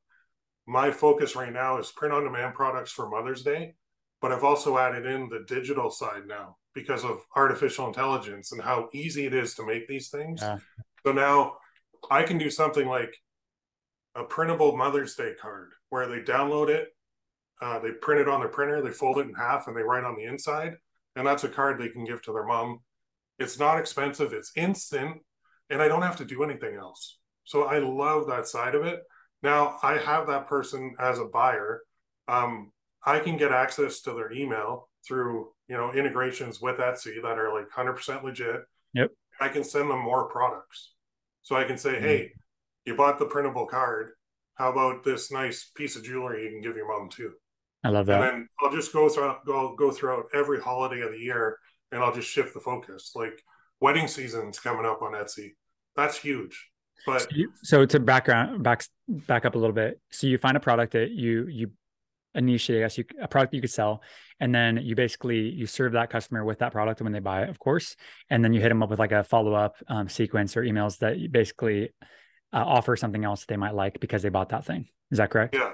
[0.66, 3.76] my focus right now is print on demand products for Mother's Day,
[4.22, 8.90] but I've also added in the digital side now because of artificial intelligence and how
[8.94, 10.42] easy it is to make these things.
[10.42, 10.58] Yeah.
[11.06, 11.58] So now
[12.10, 13.14] I can do something like
[14.16, 16.90] a printable Mother's Day card where they download it,
[17.62, 20.04] uh, they print it on their printer, they fold it in half, and they write
[20.04, 20.76] on the inside.
[21.16, 22.80] And that's a card they can give to their mom
[23.40, 25.22] it's not expensive, it's instant,
[25.70, 27.18] and I don't have to do anything else.
[27.46, 29.02] So I love that side of it.
[29.42, 31.82] Now I have that person as a buyer.
[32.28, 32.72] Um,
[33.06, 37.54] I can get access to their email through you know integrations with Etsy that are
[37.54, 38.62] like 100% legit.
[38.94, 39.12] Yep.
[39.42, 40.94] I can send them more products.
[41.42, 42.06] So I can say, mm-hmm.
[42.06, 42.32] hey,
[42.86, 44.12] you bought the printable card.
[44.56, 47.32] How about this nice piece of jewelry you can give your mom too?
[47.84, 48.22] I love that.
[48.22, 51.58] And then I'll just go through go go throughout every holiday of the year
[51.94, 53.12] and I'll just shift the focus.
[53.16, 53.44] Like
[53.80, 55.52] wedding season's coming up on Etsy.
[55.96, 56.70] That's huge.
[57.06, 60.00] But so, you, so to background back back up a little bit.
[60.12, 61.72] So you find a product that you you
[62.36, 64.02] a niche, I guess you a product you could sell,
[64.40, 67.50] and then you basically you serve that customer with that product when they buy it,
[67.50, 67.96] of course,
[68.30, 71.00] and then you hit them up with like a follow up um, sequence or emails
[71.00, 71.90] that you basically
[72.52, 74.88] uh, offer something else that they might like because they bought that thing.
[75.12, 75.56] Is that correct?
[75.56, 75.72] Yeah.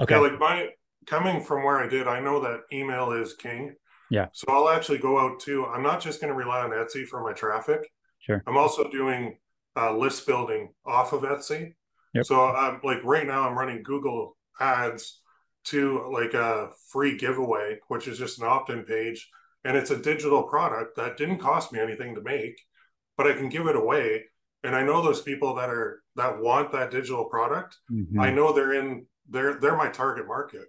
[0.00, 0.14] Okay.
[0.14, 0.68] Yeah, like my
[1.06, 3.74] coming from where I did, I know that email is king.
[4.12, 4.26] Yeah.
[4.34, 5.64] So I'll actually go out too.
[5.64, 7.80] I'm not just going to rely on Etsy for my traffic.
[8.18, 8.42] Sure.
[8.46, 9.38] I'm also doing
[9.74, 11.72] uh, list building off of Etsy.
[12.12, 12.26] Yep.
[12.26, 15.22] So I'm like right now I'm running Google ads
[15.64, 19.30] to like a free giveaway, which is just an opt in page.
[19.64, 22.60] And it's a digital product that didn't cost me anything to make,
[23.16, 24.24] but I can give it away.
[24.62, 27.78] And I know those people that are that want that digital product.
[27.90, 28.20] Mm-hmm.
[28.20, 30.66] I know they're in they're they're my target market.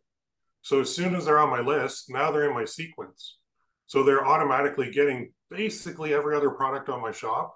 [0.63, 3.37] So as soon as they're on my list, now they're in my sequence.
[3.85, 7.53] So they're automatically getting basically every other product on my shop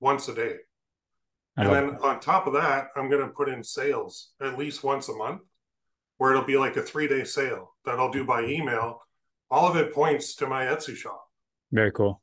[0.00, 0.56] once a day.
[1.56, 2.02] I and then that.
[2.02, 5.42] on top of that, I'm going to put in sales at least once a month
[6.18, 9.00] where it'll be like a three day sale that I'll do by email.
[9.50, 11.24] All of it points to my Etsy shop.
[11.72, 12.20] Very cool.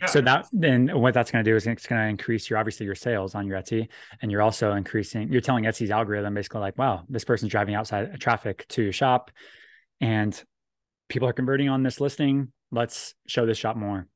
[0.00, 0.06] Yeah.
[0.06, 2.86] So that then what that's going to do is it's going to increase your obviously
[2.86, 3.88] your sales on your Etsy,
[4.22, 5.30] and you're also increasing.
[5.30, 9.30] You're telling Etsy's algorithm basically like, wow, this person's driving outside traffic to your shop,
[10.00, 10.42] and
[11.08, 12.52] people are converting on this listing.
[12.70, 14.06] Let's show this shop more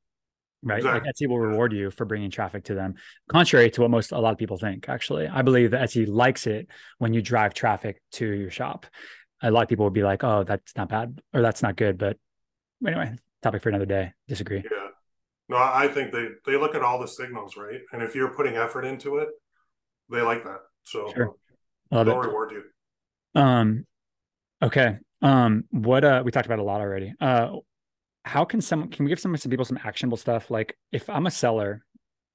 [0.62, 0.78] right?
[0.78, 1.00] Exactly.
[1.00, 2.94] like etsy will reward you for bringing traffic to them
[3.28, 5.28] contrary to what most a lot of people think actually.
[5.28, 8.86] I believe that etsy likes it when you drive traffic to your shop.
[9.42, 11.98] A lot of people would be like oh that's not bad or that's not good
[11.98, 12.16] but
[12.86, 14.12] anyway topic for another day.
[14.26, 14.62] Disagree.
[14.64, 14.88] Yeah.
[15.48, 17.80] No i think they they look at all the signals right?
[17.92, 19.28] And if you're putting effort into it
[20.10, 20.60] they like that.
[20.84, 21.34] So sure.
[21.90, 22.16] They'll it.
[22.16, 23.40] reward you.
[23.40, 23.86] Um
[24.62, 27.14] okay um what uh we talked about a lot already.
[27.20, 27.56] Uh
[28.24, 30.50] how can someone can we give some some people some actionable stuff?
[30.50, 31.84] Like if i'm a seller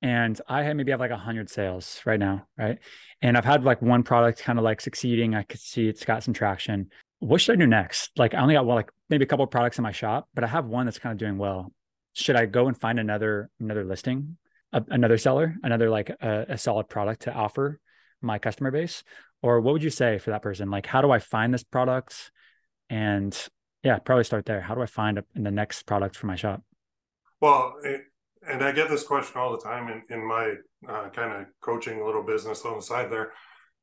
[0.01, 2.79] and i have maybe have like a hundred sales right now right?
[3.21, 6.23] And i've had like one product kind of like succeeding i could see it's got
[6.23, 6.89] some traction.
[7.19, 8.11] What should i do next?
[8.17, 10.43] Like i only got well like maybe a couple of products in my shop but
[10.43, 11.71] i have one that's kind of doing well.
[12.13, 14.37] Should i go and find another another listing
[14.73, 17.79] a, another seller another like a, a solid product to offer
[18.21, 19.03] my customer base
[19.43, 22.31] or what would you say for that person like how do i find this product
[22.89, 23.49] and
[23.83, 24.61] yeah, probably start there.
[24.61, 26.63] How do I find a, in the next product for my shop?
[27.41, 27.75] Well,
[28.47, 30.53] and I get this question all the time in, in my
[30.87, 33.33] uh, kind of coaching little business on the side there.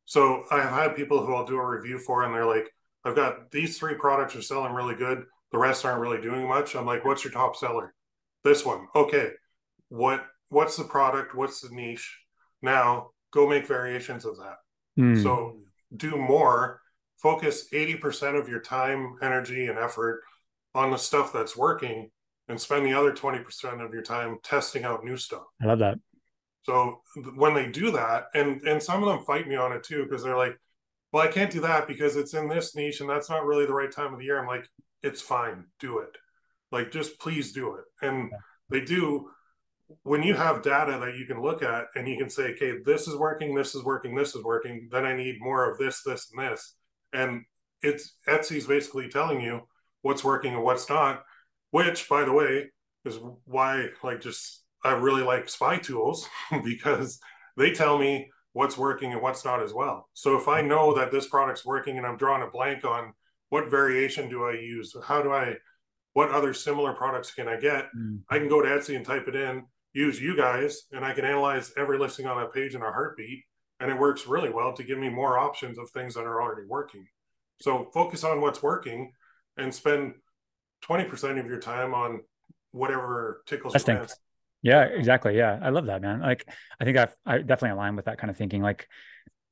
[0.07, 2.73] So I've had people who I'll do a review for, and they're like,
[3.05, 5.25] I've got these three products are selling really good.
[5.53, 6.75] The rest aren't really doing much.
[6.75, 7.95] I'm like, what's your top seller?
[8.43, 8.87] This one.
[8.95, 9.31] Okay.
[9.89, 11.35] What what's the product?
[11.35, 12.19] What's the niche?
[12.63, 14.57] Now go make variations of that.
[14.99, 15.23] Mm.
[15.23, 15.59] So
[15.97, 16.81] do more
[17.19, 20.23] focus 80% of your time, energy, and effort
[20.75, 22.11] on the stuff that's working
[22.49, 25.45] and spend the other 20% of your time testing out new stuff.
[25.63, 25.99] I love that.
[26.63, 27.01] So
[27.37, 30.23] when they do that, and and some of them fight me on it too, because
[30.23, 30.57] they're like,
[31.13, 33.75] well, I can't do that because it's in this niche and that's not really the
[33.75, 34.39] right time of the year.
[34.39, 34.69] I'm like,
[35.03, 36.17] it's fine, do it.
[36.71, 37.85] Like, just please do it.
[38.07, 38.39] And yeah.
[38.69, 39.31] they do
[40.03, 43.09] when you have data that you can look at and you can say, okay, this
[43.09, 46.31] is working, this is working, this is working, then I need more of this, this,
[46.33, 46.75] and this
[47.13, 47.45] and
[47.83, 49.61] it's Etsy's basically telling you
[50.03, 51.23] what's working and what's not.
[51.71, 52.71] Which, by the way,
[53.05, 56.29] is why like just I really like spy tools
[56.65, 57.21] because
[57.57, 60.09] they tell me what's working and what's not as well.
[60.15, 63.13] So if I know that this product's working and I'm drawing a blank on
[63.51, 65.55] what variation do I use, how do I,
[66.15, 67.87] what other similar products can I get?
[67.97, 68.23] Mm.
[68.29, 71.25] I can go to Etsy and type it in, use you guys, and I can
[71.25, 73.45] analyze every listing on that page in a heartbeat
[73.81, 76.67] and it works really well to give me more options of things that are already
[76.69, 77.07] working.
[77.61, 79.13] So focus on what's working
[79.57, 80.15] and spend
[80.85, 82.21] 20% of your time on
[82.73, 84.15] whatever tickles your fancy.
[84.63, 85.37] Yeah, exactly.
[85.37, 85.59] Yeah.
[85.63, 86.21] I love that, man.
[86.21, 86.47] Like,
[86.79, 88.63] I think I've, I definitely align with that kind of thinking.
[88.63, 88.87] Like,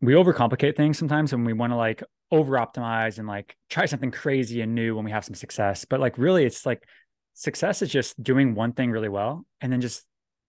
[0.02, 4.10] we overcomplicate things sometimes and we want to like over optimize and like try something
[4.10, 5.86] crazy and new when we have some success.
[5.86, 6.86] But like, really, it's like
[7.32, 10.04] success is just doing one thing really well and then just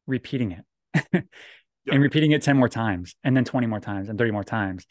[0.10, 0.66] repeating it.
[1.14, 1.26] yep.
[1.94, 4.86] and repeating it 10 more times and then 20 more times and 30 more times.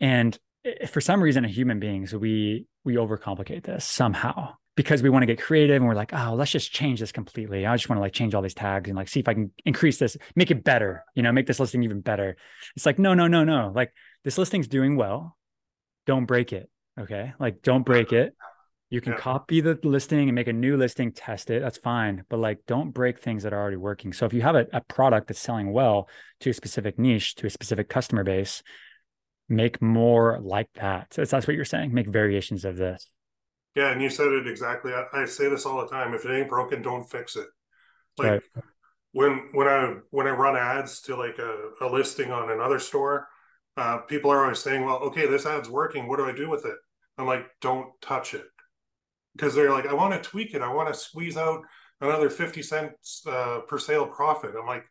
[0.00, 5.02] And eh, eh, for some reason, as human beings, we we overcomplicate this somehow because
[5.02, 7.66] we want to get creative and we're like, oh, let's just change this completely.
[7.66, 9.52] I just want to like change all these tags and like see if I can
[9.64, 12.36] increase this, make it better, you know, make this listing even better.
[12.74, 13.70] It's like, no, no, no, no.
[13.74, 13.92] Like
[14.24, 15.36] this listing's doing well.
[16.06, 16.70] Don't break it.
[16.98, 17.32] Okay.
[17.38, 18.34] Like don't break it.
[18.92, 19.20] You can yeah.
[19.20, 21.62] copy the listing and make a new listing, test it.
[21.62, 22.24] That's fine.
[22.28, 24.12] But like, don't break things that are already working.
[24.12, 27.46] So if you have a, a product that's selling well to a specific niche, to
[27.46, 28.62] a specific customer base,
[29.48, 31.14] make more like that.
[31.14, 31.94] So that's what you're saying.
[31.94, 33.06] Make variations of this.
[33.74, 33.92] Yeah.
[33.92, 34.92] And you said it exactly.
[34.92, 36.12] I, I say this all the time.
[36.12, 37.46] If it ain't broken, don't fix it.
[38.18, 38.42] Like right.
[39.12, 43.26] when, when I, when I run ads to like a, a listing on another store,
[43.78, 46.08] uh, people are always saying, well, okay, this ad's working.
[46.08, 46.76] What do I do with it?
[47.16, 48.44] I'm like, don't touch it
[49.34, 50.62] because they're like, I want to tweak it.
[50.62, 51.62] I want to squeeze out
[52.00, 54.52] another 50 cents uh, per sale profit.
[54.58, 54.84] I'm like,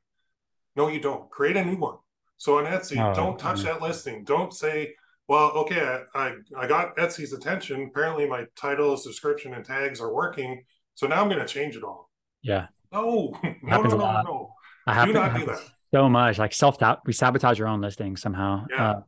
[0.76, 1.30] no, you don't.
[1.30, 1.98] Create a new one.
[2.38, 3.74] So on Etsy, oh, don't touch yeah.
[3.74, 4.24] that listing.
[4.24, 4.96] Don't say,
[5.28, 7.90] well, okay, I, I, I got Etsy's attention.
[7.92, 10.64] Apparently my titles, description, and tags are working.
[10.96, 12.10] So now I'm going to change it all.
[12.42, 12.68] Yeah.
[12.92, 14.54] No, no, no, no, no.
[14.88, 15.60] I do not do that.
[15.94, 17.02] So much like self doubt.
[17.06, 18.66] We sabotage our own listing somehow.
[18.70, 18.90] Yeah.
[18.90, 19.02] Uh,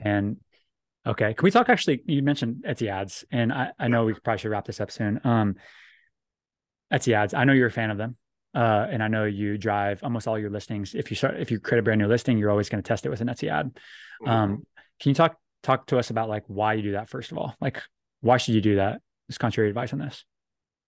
[0.00, 0.38] and
[1.06, 1.34] Okay.
[1.34, 2.02] Can we talk actually?
[2.06, 5.20] You mentioned Etsy ads, and I, I know we probably should wrap this up soon.
[5.24, 5.56] Um,
[6.92, 8.16] Etsy ads, I know you're a fan of them.
[8.54, 10.94] Uh, and I know you drive almost all your listings.
[10.94, 13.04] If you start, if you create a brand new listing, you're always going to test
[13.04, 13.74] it with an Etsy ad.
[14.22, 14.30] Mm-hmm.
[14.30, 14.62] Um,
[15.00, 17.56] can you talk talk to us about like why you do that first of all?
[17.60, 17.82] Like,
[18.20, 19.00] why should you do that?
[19.28, 20.24] Is contrary advice on this?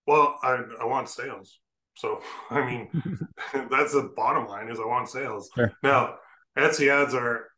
[0.07, 1.59] Well, I I want sales.
[1.96, 2.88] So I mean,
[3.70, 5.50] that's the bottom line is I want sales.
[5.57, 5.72] Sure.
[5.83, 6.14] Now,
[6.57, 7.48] Etsy ads are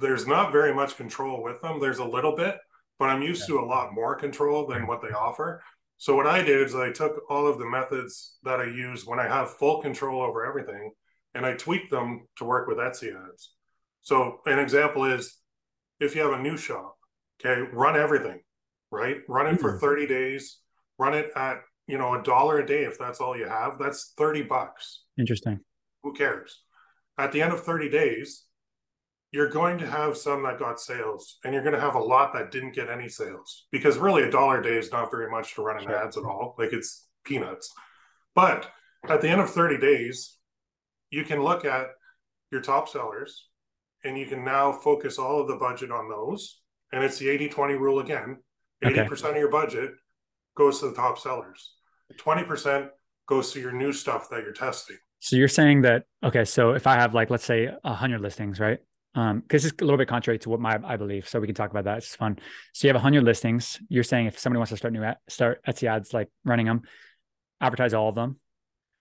[0.00, 1.80] there's not very much control with them.
[1.80, 2.56] There's a little bit,
[2.98, 3.56] but I'm used yeah.
[3.56, 5.62] to a lot more control than what they offer.
[5.96, 9.18] So what I did is I took all of the methods that I use when
[9.18, 10.92] I have full control over everything
[11.34, 13.52] and I tweaked them to work with Etsy ads.
[14.02, 15.36] So an example is
[15.98, 16.96] if you have a new shop,
[17.44, 18.40] okay, run everything,
[18.92, 19.18] right?
[19.28, 19.62] Run it mm-hmm.
[19.62, 20.58] for 30 days,
[20.98, 23.78] run it at, you know, a dollar a day if that's all you have.
[23.78, 25.02] That's 30 bucks.
[25.18, 25.60] Interesting.
[26.04, 26.62] Who cares?
[27.18, 28.44] At the end of 30 days,
[29.30, 32.32] you're going to have some that got sales and you're going to have a lot
[32.32, 35.54] that didn't get any sales because really a dollar a day is not very much
[35.54, 35.96] to run an sure.
[35.96, 36.54] ads at all.
[36.58, 37.72] Like it's peanuts.
[38.34, 38.70] But
[39.08, 40.36] at the end of 30 days
[41.10, 41.88] you can look at
[42.50, 43.48] your top sellers
[44.04, 46.60] and you can now focus all of the budget on those
[46.92, 48.38] and it's the 80-20 rule again.
[48.82, 49.30] 80% okay.
[49.30, 49.90] of your budget
[50.56, 51.74] goes to the top sellers.
[52.16, 52.88] 20%
[53.26, 54.96] goes to your new stuff that you're testing.
[55.20, 58.78] So you're saying that okay so if i have like let's say 100 listings right
[59.14, 61.54] um because it's a little bit contrary to what my i believe so we can
[61.54, 61.98] talk about that.
[61.98, 62.38] It's fun.
[62.72, 63.80] So you have 100 listings.
[63.88, 66.82] You're saying if somebody wants to start new at, start etsy ads like running them
[67.60, 68.38] advertise all of them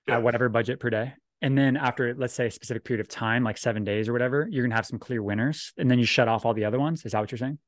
[0.08, 0.15] yeah.
[0.15, 1.13] at whatever budget per day.
[1.41, 4.48] And then after let's say a specific period of time like seven days or whatever
[4.50, 5.74] you're gonna have some clear winners.
[5.78, 7.06] And then you shut off all the other ones?
[7.06, 7.60] Is that what you're saying?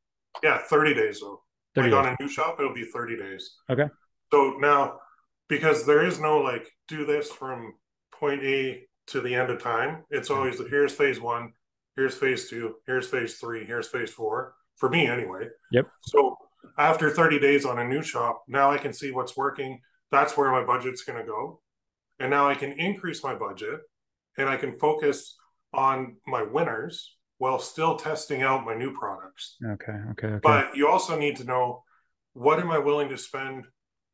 [0.41, 1.41] Yeah 30 days though.
[1.75, 2.07] 30 like days.
[2.07, 3.57] on a new shop it'll be 30 days.
[3.69, 3.89] Okay.
[4.31, 4.99] So now
[5.49, 7.73] because there is no like do this from
[8.11, 11.51] point a to the end of time it's always here's phase one
[11.99, 14.53] here's phase two, here's phase three, here's phase four.
[14.77, 15.49] For me, anyway.
[15.73, 15.87] Yep.
[16.03, 16.37] So
[16.77, 19.81] after 30 days on a new shop, now I can see what's working.
[20.09, 21.59] That's where my budget's going to go.
[22.19, 23.81] And now I can increase my budget
[24.37, 25.35] and I can focus
[25.73, 29.57] on my winners while still testing out my new products.
[29.61, 29.99] Okay.
[30.11, 30.27] Okay.
[30.27, 30.39] okay.
[30.41, 31.83] But you also need to know
[32.31, 33.65] what am I willing to spend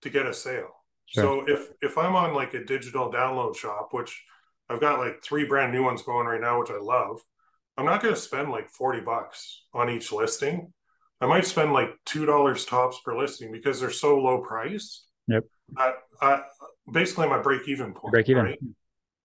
[0.01, 0.71] to get a sale?
[1.05, 1.23] Sure.
[1.23, 4.23] So if if I'm on like a digital download shop, which
[4.69, 7.21] I've got like three brand new ones going right now, which I love,
[7.77, 10.71] I'm not going to spend like 40 bucks on each listing.
[11.21, 15.05] I might spend like $2 tops per listing because they're so low price.
[15.27, 15.43] Yep.
[15.77, 16.41] I, I,
[16.91, 18.11] basically my break even point.
[18.11, 18.45] Break even.
[18.45, 18.59] Right?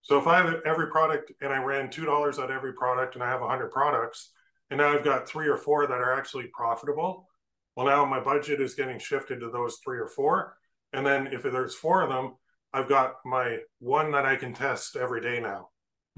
[0.02, 3.28] So if I have every product and I ran $2 on every product and I
[3.28, 4.32] have 100 products
[4.70, 7.28] and now I've got three or four that are actually profitable,
[7.76, 10.56] well, now my budget is getting shifted to those three or four.
[10.92, 12.34] And then if there's four of them,
[12.72, 15.68] I've got my one that I can test every day now.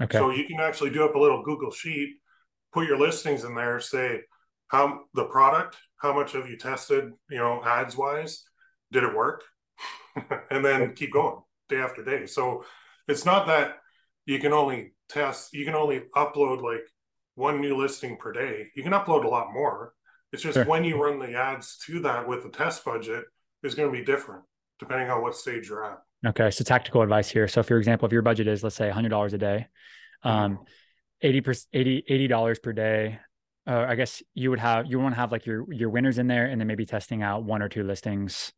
[0.01, 0.17] Okay.
[0.17, 2.17] So you can actually do up a little Google sheet
[2.73, 4.21] put your listings in there, say
[4.67, 8.43] how the product, how much have you tested, you know, ads wise,
[8.91, 9.43] did it work?
[10.51, 12.25] and then keep going day after day.
[12.25, 12.65] So
[13.07, 13.77] it's not that
[14.25, 16.83] you can only test, you can only upload like
[17.35, 18.67] one new listing per day.
[18.75, 19.93] You can upload a lot more.
[20.31, 20.65] It's just sure.
[20.65, 23.25] when you run the ads to that with the test budget
[23.61, 24.43] is going to be different
[24.79, 25.99] depending on what stage you're at.
[26.25, 26.49] Okay.
[26.49, 27.47] So tactical advice here.
[27.47, 29.67] So for example, if your budget is, let's say $100 a day,
[30.23, 30.63] um, mm-hmm
[31.23, 33.19] 80 per 80 dollars per day.
[33.65, 36.27] Uh, i guess you would have you want to have like your your winners in
[36.27, 38.51] there and then maybe testing out one or two listings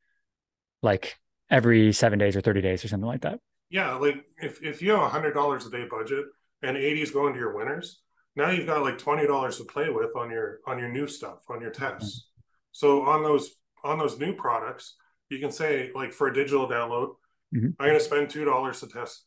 [0.81, 1.19] like
[1.51, 3.39] every seven days or 30 days or something like that.
[3.69, 6.25] Yeah like if, if you have a hundred dollars a day budget
[6.63, 8.01] and 80 is going to your winners
[8.35, 11.43] now you've got like twenty dollars to play with on your on your new stuff
[11.49, 12.21] on your tests.
[12.21, 12.39] Mm-hmm.
[12.71, 13.51] so on those
[13.83, 14.95] on those new products
[15.29, 17.09] you can say like for a digital download
[17.55, 17.67] mm-hmm.
[17.79, 19.23] i'm going to spend two dollars to test.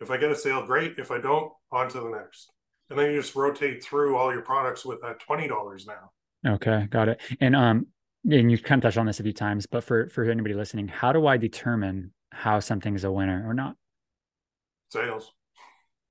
[0.00, 0.98] If i get a sale great.
[0.98, 2.50] If i don't on to the next
[2.90, 6.10] and then you just rotate through all your products with that twenty dollars now.
[6.54, 7.20] Okay, got it.
[7.40, 7.86] And um,
[8.30, 10.88] and you've kind of touched on this a few times, but for for anybody listening,
[10.88, 13.76] how do I determine how something is a winner or not?
[14.90, 15.32] Sales.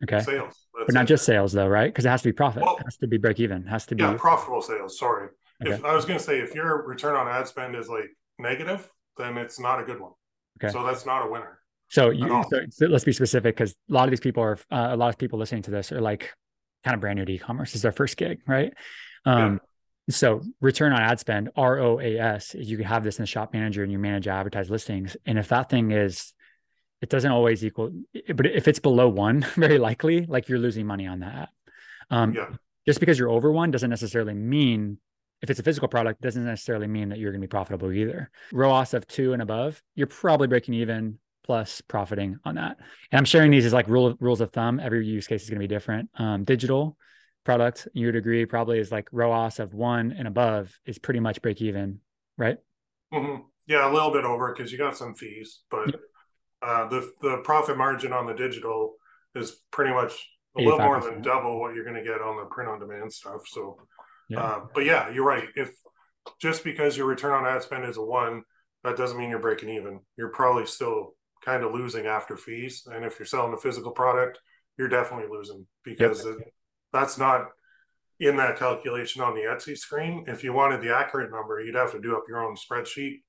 [0.03, 0.21] Okay.
[0.21, 0.53] Sales.
[0.73, 1.07] That's but not it.
[1.07, 1.91] just sales though, right?
[1.91, 2.63] Because it has to be profit.
[2.63, 3.63] Well, it has to be break even.
[3.63, 4.97] It has to be yeah, profitable sales.
[4.97, 5.29] Sorry.
[5.61, 5.73] Okay.
[5.73, 9.37] If I was gonna say if your return on ad spend is like negative, then
[9.37, 10.13] it's not a good one.
[10.63, 10.71] Okay.
[10.71, 11.59] So that's not a winner.
[11.89, 14.89] So, you, so, so let's be specific because a lot of these people are uh,
[14.91, 16.33] a lot of people listening to this are like
[16.83, 18.73] kind of brand new to e-commerce is their first gig, right?
[19.25, 19.57] Um, yeah.
[20.13, 23.91] So return on ad spend, ROAS, you can have this in the shop manager and
[23.91, 25.15] you manage advertised listings.
[25.25, 26.34] And if that thing is,
[27.01, 27.91] it doesn't always equal,
[28.34, 31.49] but if it's below one, very likely, like you're losing money on that.
[32.09, 32.47] Um, yeah.
[32.88, 34.97] Just because you're over one doesn't necessarily mean
[35.41, 38.30] if it's a physical product, doesn't necessarily mean that you're going to be profitable either.
[38.51, 41.17] ROAS of two and above, you're probably breaking even
[41.50, 42.78] plus profiting on that.
[43.12, 44.80] And I'm sharing these as like rule, of, rules of thumb.
[44.80, 46.08] Every use case is going to be different.
[46.16, 46.95] Um, digital,
[47.43, 51.41] product, you would agree probably is like ROAS of one and above is pretty much
[51.41, 52.02] break even,
[52.38, 52.58] right?
[53.12, 53.41] Mm-hmm.
[53.66, 56.00] Yeah, a little bit over because you got some fees, but yep.
[56.62, 58.93] uh, the the profit margin on the digital
[59.34, 62.45] is pretty much a little more than double what you're going to get on the
[62.45, 63.41] print on demand stuff.
[63.47, 63.80] So,
[64.30, 64.43] yeah.
[64.43, 65.45] Uh, but yeah, you're right.
[65.56, 65.72] If
[66.39, 68.43] just because your return on ad spend is a one,
[68.84, 70.02] that doesn't mean you're breaking even.
[70.16, 72.87] You're probably still kind of losing after fees.
[72.91, 74.39] And if you're selling a physical product,
[74.77, 76.35] you're definitely losing because yep.
[76.39, 76.53] it,
[76.93, 77.47] that's not
[78.19, 80.25] in that calculation on the Etsy screen.
[80.27, 83.21] If you wanted the accurate number, you'd have to do up your own spreadsheet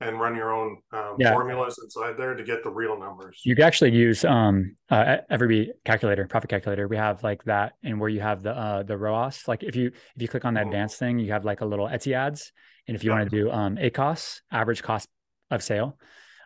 [0.00, 1.32] and run your own um, yeah.
[1.32, 3.40] formulas inside there to get the real numbers.
[3.44, 6.86] You could actually use um uh, Everbee calculator, profit calculator.
[6.86, 9.48] We have like that, and where you have the uh the ROAS.
[9.48, 10.68] Like if you if you click on the mm-hmm.
[10.68, 12.52] advanced thing, you have like a little Etsy ads,
[12.86, 13.16] and if you yeah.
[13.16, 15.08] want to do um ACOS, average cost
[15.50, 15.96] of sale,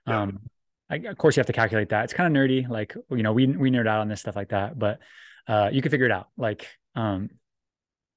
[0.07, 0.39] um,
[0.91, 2.05] I, of course you have to calculate that.
[2.05, 4.49] It's kind of nerdy, like you know we we nerd out on this stuff like
[4.51, 4.99] that, but
[5.47, 6.29] uh you can figure it out.
[6.37, 7.31] Like um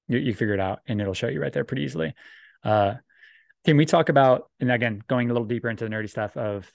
[0.08, 2.14] you, you figure it out, and it'll show you right there pretty easily.
[2.64, 2.96] Uh,
[3.66, 6.70] can we talk about, and again, going a little deeper into the nerdy stuff of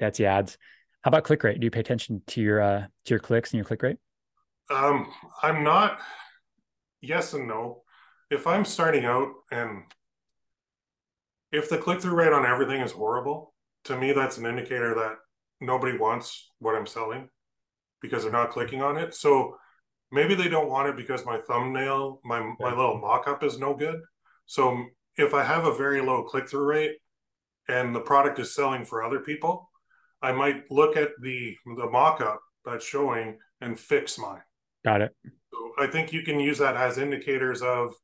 [0.00, 0.58] Etsy ads,
[1.02, 1.60] how about click rate?
[1.60, 3.96] Do you pay attention to your uh, to your clicks and your click rate?
[4.70, 6.00] Um, I'm not.
[7.00, 7.82] Yes and no.
[8.30, 9.82] If I'm starting out and
[11.52, 13.52] if the click through rate on everything is horrible,
[13.84, 15.16] to me that's an indicator that
[15.64, 17.28] nobody wants what I'm selling
[18.00, 19.14] because they're not clicking on it.
[19.14, 19.56] So
[20.12, 24.00] maybe they don't want it because my thumbnail, my my little mock-up is no good.
[24.46, 24.84] So
[25.16, 26.96] if I have a very low click through rate
[27.68, 29.70] and the product is selling for other people,
[30.22, 34.42] I might look at the the mock up that's showing and fix mine.
[34.84, 35.12] Got it.
[35.52, 37.94] So I think you can use that as indicators of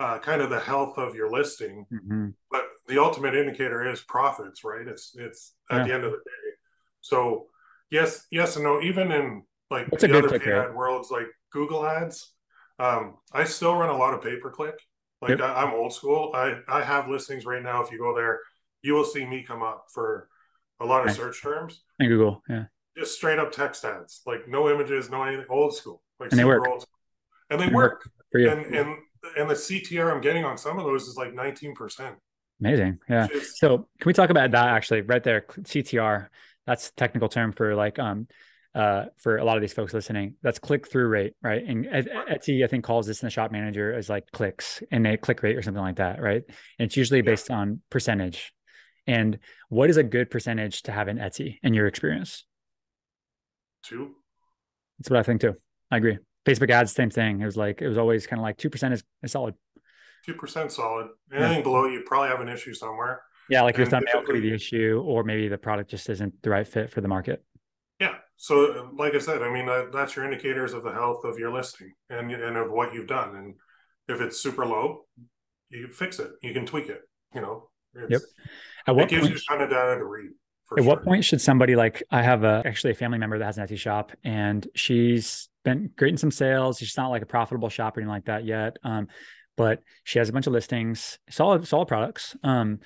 [0.00, 1.86] uh, kind of the health of your listing.
[1.92, 2.30] Mm-hmm.
[2.50, 4.86] But the ultimate indicator is profits, right?
[4.86, 5.84] It's it's at yeah.
[5.84, 6.43] the end of the day.
[7.04, 7.48] So
[7.90, 8.80] yes, yes and no.
[8.80, 12.32] Even in like That's the other paid ad worlds, like Google Ads,
[12.78, 14.80] um, I still run a lot of pay per click.
[15.20, 15.42] Like yep.
[15.42, 16.32] I, am old school.
[16.34, 17.82] I I have listings right now.
[17.82, 18.40] If you go there,
[18.82, 20.28] you will see me come up for
[20.80, 21.82] a lot of search terms.
[21.98, 22.64] And Google, yeah.
[22.96, 25.44] Just straight up text ads, like no images, no anything.
[25.50, 26.64] Old school, like and they work.
[27.50, 28.08] And they and work.
[28.32, 28.48] For you.
[28.48, 28.96] And and
[29.36, 32.16] and the CTR I'm getting on some of those is like 19 percent.
[32.60, 33.26] Amazing, yeah.
[33.30, 35.02] Is, so can we talk about that actually?
[35.02, 36.28] Right there, CTR.
[36.66, 38.26] That's the technical term for like um
[38.74, 40.34] uh, for a lot of these folks listening.
[40.42, 41.62] That's click through rate, right?
[41.64, 45.16] And Etsy, I think, calls this in the shop manager as like clicks and a
[45.16, 46.42] click rate or something like that, right?
[46.78, 47.58] And it's usually based yeah.
[47.58, 48.52] on percentage.
[49.06, 49.38] And
[49.68, 52.44] what is a good percentage to have in Etsy in your experience?
[53.84, 54.16] Two.
[54.98, 55.54] That's what I think too.
[55.90, 56.18] I agree.
[56.44, 57.40] Facebook ads, same thing.
[57.40, 59.54] It was like it was always kind of like two percent is, is solid.
[60.26, 61.08] Two percent solid.
[61.32, 61.62] Anything yeah.
[61.62, 63.22] below, you probably have an issue somewhere.
[63.48, 66.50] Yeah, like your thumbnail could be the issue, or maybe the product just isn't the
[66.50, 67.44] right fit for the market.
[68.00, 68.14] Yeah.
[68.36, 71.52] So, like I said, I mean, that, that's your indicators of the health of your
[71.52, 73.36] listing and and of what you've done.
[73.36, 73.54] And
[74.08, 75.06] if it's super low,
[75.70, 76.30] you fix it.
[76.42, 77.02] You can tweak it.
[77.34, 77.70] You know.
[78.08, 78.20] Yep.
[78.86, 80.30] At what it gives point, you ton of data to read.
[80.72, 80.88] At sure.
[80.88, 83.66] what point should somebody like I have a actually a family member that has an
[83.66, 86.78] Etsy shop and she's been great in some sales.
[86.78, 88.76] She's not like a profitable shop or anything like that yet.
[88.82, 89.08] Um,
[89.56, 92.36] but she has a bunch of listings, solid, solid products.
[92.42, 92.80] Um,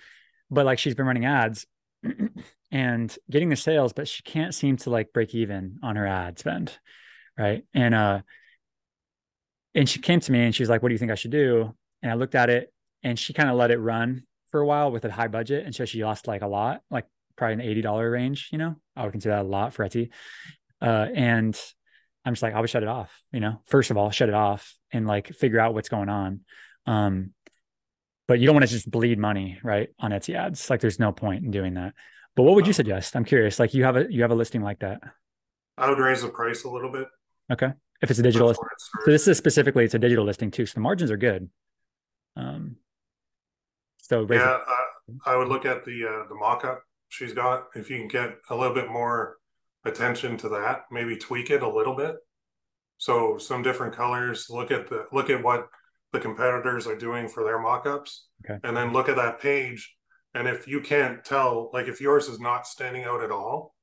[0.50, 1.66] but like she's been running ads
[2.70, 6.38] and getting the sales, but she can't seem to like break even on her ad
[6.38, 6.76] spend.
[7.36, 7.64] Right.
[7.74, 8.20] And uh
[9.74, 11.74] and she came to me and she's like, What do you think I should do?
[12.02, 12.72] And I looked at it
[13.02, 15.64] and she kind of let it run for a while with a high budget.
[15.64, 18.76] And so she lost like a lot, like probably an $80 range, you know.
[18.96, 20.10] I would consider that a lot for Etsy.
[20.80, 21.58] Uh and
[22.24, 23.60] I'm just like, I would shut it off, you know.
[23.66, 26.40] First of all, shut it off and like figure out what's going on.
[26.86, 27.32] Um,
[28.28, 30.70] but you don't want to just bleed money right on Etsy ads.
[30.70, 31.94] Like there's no point in doing that.
[32.36, 33.16] But what would you suggest?
[33.16, 33.58] I'm curious.
[33.58, 35.00] Like you have a you have a listing like that.
[35.76, 37.08] I would raise the price a little bit.
[37.50, 37.72] Okay.
[38.00, 38.68] If it's a digital listing.
[39.04, 40.66] So this is specifically it's a digital listing too.
[40.66, 41.48] So the margins are good.
[42.36, 42.76] Um
[43.96, 47.66] so yeah, uh, I would look at the uh, the mock-up she's got.
[47.74, 49.36] If you can get a little bit more
[49.84, 52.16] attention to that, maybe tweak it a little bit.
[52.98, 54.48] So some different colors.
[54.48, 55.68] Look at the look at what
[56.12, 58.58] the competitors are doing for their mock-ups okay.
[58.64, 59.94] and then look at that page
[60.34, 63.74] and if you can't tell like if yours is not standing out at all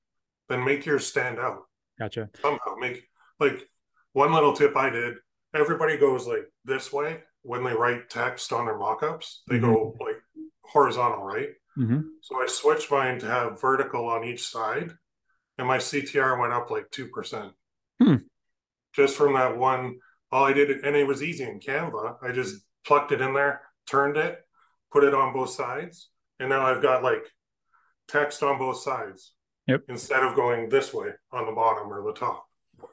[0.50, 1.64] then make yours stand out
[2.00, 3.04] gotcha somehow make
[3.40, 3.68] like
[4.14, 5.16] one little tip i did
[5.54, 9.74] everybody goes like this way when they write text on their mock-ups they mm-hmm.
[9.74, 10.18] go like
[10.64, 12.02] horizontal right mm-hmm.
[12.22, 14.92] so i switched mine to have vertical on each side
[15.58, 17.52] and my ctr went up like 2%
[18.02, 18.16] hmm.
[18.94, 20.00] just from that one
[20.36, 22.18] all I did, and it was easy in Canva.
[22.22, 24.40] I just plucked it in there, turned it,
[24.92, 26.10] put it on both sides,
[26.42, 27.24] and now I've got like
[28.10, 29.32] text on both sides.
[29.68, 29.84] Yep.
[29.88, 32.46] Instead of going this way on the bottom or the top.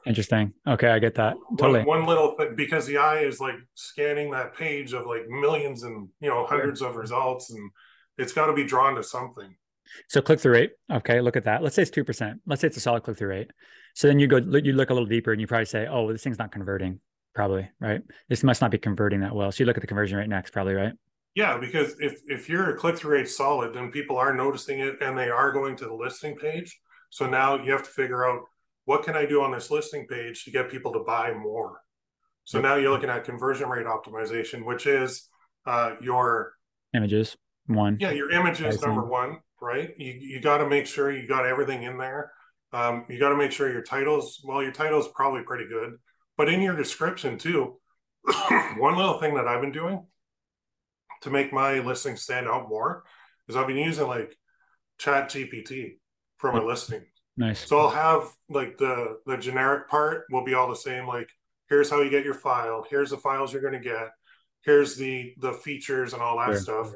[0.05, 0.53] Interesting.
[0.65, 1.35] Okay, I get that.
[1.59, 1.83] Totally.
[1.83, 5.83] One, one little thing because the eye is like scanning that page of like millions
[5.83, 7.69] and you know hundreds of results, and
[8.17, 9.53] it's got to be drawn to something.
[10.07, 10.71] So click through rate.
[10.89, 11.61] Okay, look at that.
[11.61, 12.39] Let's say it's two percent.
[12.45, 13.51] Let's say it's a solid click through rate.
[13.95, 16.23] So then you go, you look a little deeper, and you probably say, "Oh, this
[16.23, 17.01] thing's not converting."
[17.33, 18.01] Probably right.
[18.29, 19.51] This must not be converting that well.
[19.51, 20.93] So you look at the conversion rate next, probably right.
[21.35, 25.17] Yeah, because if if your click through rate solid, then people are noticing it and
[25.17, 26.79] they are going to the listing page.
[27.09, 28.41] So now you have to figure out
[28.85, 31.79] what can I do on this listing page to get people to buy more.
[32.43, 32.63] So yep.
[32.63, 35.29] now you're looking at conversion rate optimization, which is
[35.65, 36.53] uh, your
[36.93, 37.35] images
[37.67, 37.97] one.
[37.99, 39.91] Yeah, your images number one, right?
[39.97, 42.31] You you got to make sure you got everything in there.
[42.73, 44.41] Um, you got to make sure your titles.
[44.43, 45.93] Well, your title is probably pretty good,
[46.37, 47.79] but in your description too.
[48.77, 50.05] one little thing that I've been doing
[51.21, 53.03] to make my listing stand out more
[53.47, 54.37] is I've been using like
[54.97, 55.97] Chat GPT
[56.37, 57.01] for my listing.
[57.35, 57.67] Nice.
[57.67, 61.07] So I'll have like the the generic part will be all the same.
[61.07, 61.29] Like
[61.67, 62.85] here's how you get your file.
[62.89, 64.09] Here's the files you're going to get.
[64.61, 66.57] Here's the the features and all that sure.
[66.57, 66.93] stuff.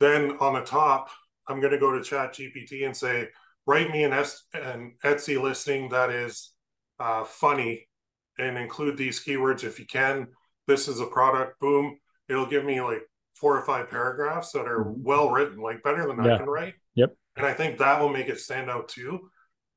[0.00, 1.10] Then on the top,
[1.46, 3.28] I'm going to go to Chat GPT and say,
[3.66, 6.52] write me an, S- an Etsy listing that is
[6.98, 7.86] uh, funny
[8.40, 10.28] and include these keywords if you can.
[10.66, 11.60] This is a product.
[11.60, 11.98] Boom.
[12.28, 13.02] It'll give me like
[13.34, 15.02] four or five paragraphs that are mm-hmm.
[15.02, 16.34] well written, like better than yeah.
[16.34, 16.74] I can write.
[16.94, 17.14] Yep.
[17.36, 19.30] And I think that will make it stand out too.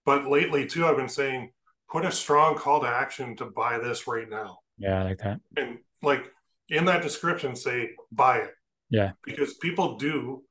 [0.05, 1.51] But lately too, I've been saying
[1.89, 4.59] put a strong call to action to buy this right now.
[4.78, 5.39] Yeah, I like that.
[5.55, 6.32] And like
[6.70, 8.51] in that description, say buy it.
[8.89, 9.11] Yeah.
[9.24, 10.43] Because people do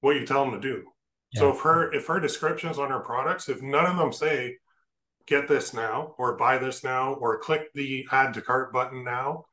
[0.00, 0.84] what you tell them to do.
[1.32, 1.40] Yeah.
[1.40, 4.56] So if her if her descriptions on her products, if none of them say
[5.28, 9.44] get this now or buy this now or click the add to cart button now,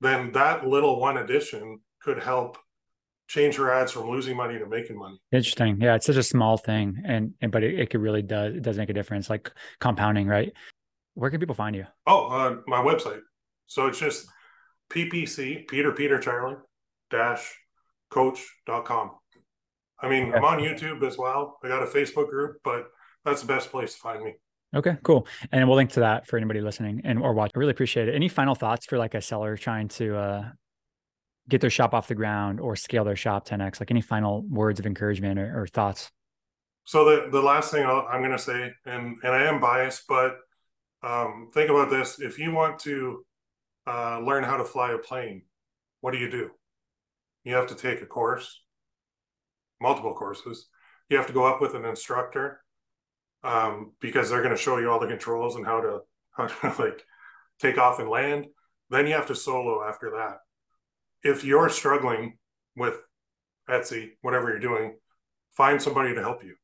[0.00, 2.56] then that little one addition could help
[3.28, 5.20] change your ads from losing money to making money.
[5.30, 5.78] Interesting.
[5.80, 8.62] Yeah, it's such a small thing, and, and but it, it could really does it
[8.62, 10.52] does make a difference, like compounding, right?
[11.14, 11.84] Where can people find you?
[12.06, 13.20] Oh, uh, my website.
[13.66, 14.26] So it's just
[14.90, 16.56] PPC Peter Peter Charlie
[17.10, 17.54] dash
[18.10, 19.10] coach.com.
[20.00, 20.38] I mean, okay.
[20.38, 21.58] I'm on YouTube as well.
[21.62, 22.86] I got a Facebook group, but
[23.24, 24.34] that's the best place to find me.
[24.74, 25.26] Okay, cool.
[25.50, 27.52] And we'll link to that for anybody listening and or watch.
[27.54, 28.14] I really appreciate it.
[28.14, 30.48] Any final thoughts for like a seller trying to uh,
[31.48, 33.80] get their shop off the ground or scale their shop 10x?
[33.80, 36.10] Like any final words of encouragement or, or thoughts?
[36.84, 40.04] So the the last thing i am going to say, and and I am biased,
[40.08, 40.36] but
[41.02, 43.26] um, think about this: if you want to
[43.86, 45.42] uh, learn how to fly a plane,
[46.00, 46.50] what do you do?
[47.44, 48.62] You have to take a course,
[49.82, 50.68] multiple courses.
[51.10, 52.62] You have to go up with an instructor
[53.44, 56.74] um, because they're going to show you all the controls and how to how to
[56.82, 57.04] like
[57.60, 58.46] take off and land.
[58.90, 60.38] Then you have to solo after that
[61.22, 62.38] if you're struggling
[62.76, 62.98] with
[63.68, 64.96] Etsy, whatever you're doing,
[65.56, 66.54] find somebody to help you.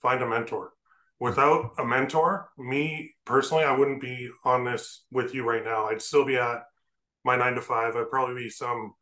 [0.00, 0.72] Find a mentor.
[1.20, 5.86] Without a mentor, me personally, I wouldn't be on this with you right now.
[5.86, 6.62] I'd still be at
[7.24, 7.96] my nine to five.
[7.96, 8.92] I'd probably be some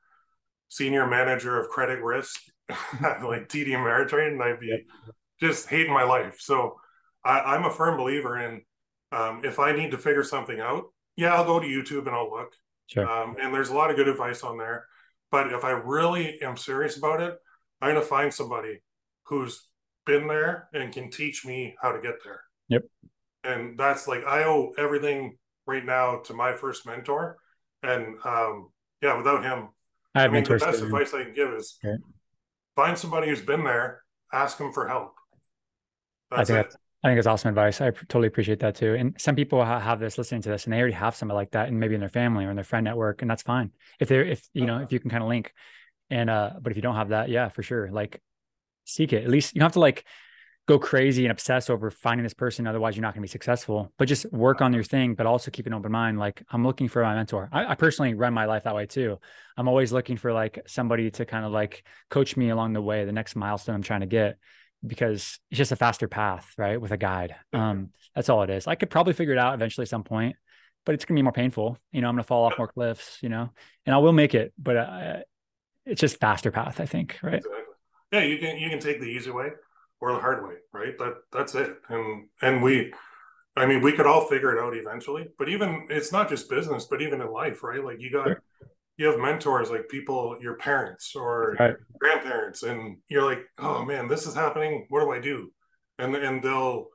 [0.69, 4.87] senior manager of credit risk, like TD Ameritrade, and I'd be
[5.41, 6.39] just hating my life.
[6.41, 6.77] So
[7.27, 8.63] I, am a firm believer in
[9.13, 10.85] um, if I need to figure something out,
[11.17, 12.53] yeah, I'll go to YouTube and I'll look.
[12.87, 13.09] Sure.
[13.09, 14.87] Um, and there's a lot of good advice on there.
[15.31, 17.37] But if I really am serious about it,
[17.81, 18.83] I'm going to find somebody
[19.25, 19.67] who's
[20.05, 22.43] been there and can teach me how to get there.
[22.69, 22.83] Yep.
[23.45, 27.39] And that's like I owe everything right now to my first mentor.
[27.83, 28.71] And um,
[29.03, 29.69] yeah, without him,
[30.15, 30.45] I have I mean.
[30.45, 31.97] The best advice I can give is okay.
[32.75, 34.03] find somebody who's been there,
[34.33, 35.15] ask them for help.
[36.31, 36.71] That's I think it.
[36.71, 36.77] That's,
[37.07, 37.81] I think it's awesome advice.
[37.81, 38.97] I totally appreciate that too.
[38.97, 41.69] And some people have this listening to this, and they already have somebody like that,
[41.69, 43.71] and maybe in their family or in their friend network, and that's fine.
[44.01, 45.53] If they're, if you know, if you can kind of link,
[46.11, 48.21] and uh, but if you don't have that, yeah, for sure, like
[48.87, 49.23] seek it.
[49.23, 50.05] At least you don't have to like
[50.67, 52.67] go crazy and obsess over finding this person.
[52.67, 53.93] Otherwise, you're not going to be successful.
[53.99, 56.19] But just work on your thing, but also keep an open mind.
[56.19, 57.49] Like I'm looking for my mentor.
[57.53, 59.21] I, I personally run my life that way too.
[59.57, 63.05] I'm always looking for like somebody to kind of like coach me along the way,
[63.05, 64.39] the next milestone I'm trying to get
[64.87, 66.81] because it's just a faster path, right?
[66.81, 67.35] With a guide.
[67.53, 68.67] Um, that's all it is.
[68.67, 70.37] I could probably figure it out eventually at some point,
[70.85, 71.79] but it's gonna be more painful.
[71.93, 73.19] You know, I'm gonna fall off more cliffs.
[73.23, 73.51] You know,
[73.85, 75.17] and I will make it, but uh,
[75.85, 76.81] it's just faster path.
[76.81, 77.35] I think, right?
[77.35, 77.61] Exactly.
[78.13, 79.51] Yeah, you can you can take the easy way
[80.01, 80.97] or the hard way, right?
[80.99, 81.77] That that's it.
[81.89, 82.93] And and we,
[83.57, 85.29] I mean, we could all figure it out eventually.
[85.39, 87.85] But even it's not just business, but even in life, right?
[87.85, 88.27] Like you got.
[88.27, 88.43] Sure
[88.97, 91.75] you have mentors like people your parents or right.
[91.99, 95.51] grandparents and you're like oh man this is happening what do i do
[95.99, 96.87] and and they'll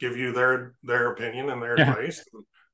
[0.00, 1.90] give you their their opinion and their yeah.
[1.90, 2.24] advice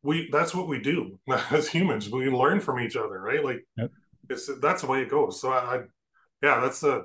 [0.03, 1.18] we that's what we do
[1.51, 3.91] as humans we learn from each other right like yep.
[4.28, 5.80] it's that's the way it goes so I, I
[6.43, 7.05] yeah that's the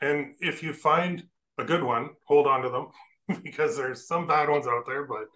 [0.00, 1.22] and if you find
[1.58, 5.26] a good one hold on to them because there's some bad ones out there but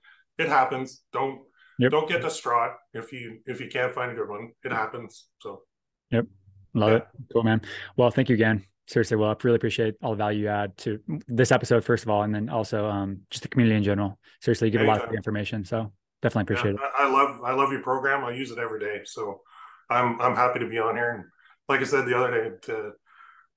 [0.40, 1.02] it happens.
[1.12, 1.42] Don't
[1.80, 1.90] yep.
[1.90, 4.52] don't get distraught if you if you can't find a good one.
[4.64, 5.26] It happens.
[5.40, 5.62] So
[6.10, 6.26] yep,
[6.74, 6.96] love yeah.
[6.96, 7.06] it.
[7.32, 7.62] Cool, man.
[7.96, 8.64] Well, thank you again.
[8.86, 12.10] Seriously, well, I really appreciate all the value you add to this episode, first of
[12.10, 14.18] all, and then also um, just the community in general.
[14.40, 14.96] Seriously, you give Anytime.
[14.96, 15.64] a lot of information.
[15.64, 16.92] So definitely appreciate yeah, it.
[16.98, 18.24] I love I love your program.
[18.24, 19.00] I use it every day.
[19.04, 19.40] So
[19.88, 21.12] I'm I'm happy to be on here.
[21.12, 21.24] And
[21.68, 22.90] like I said the other day, to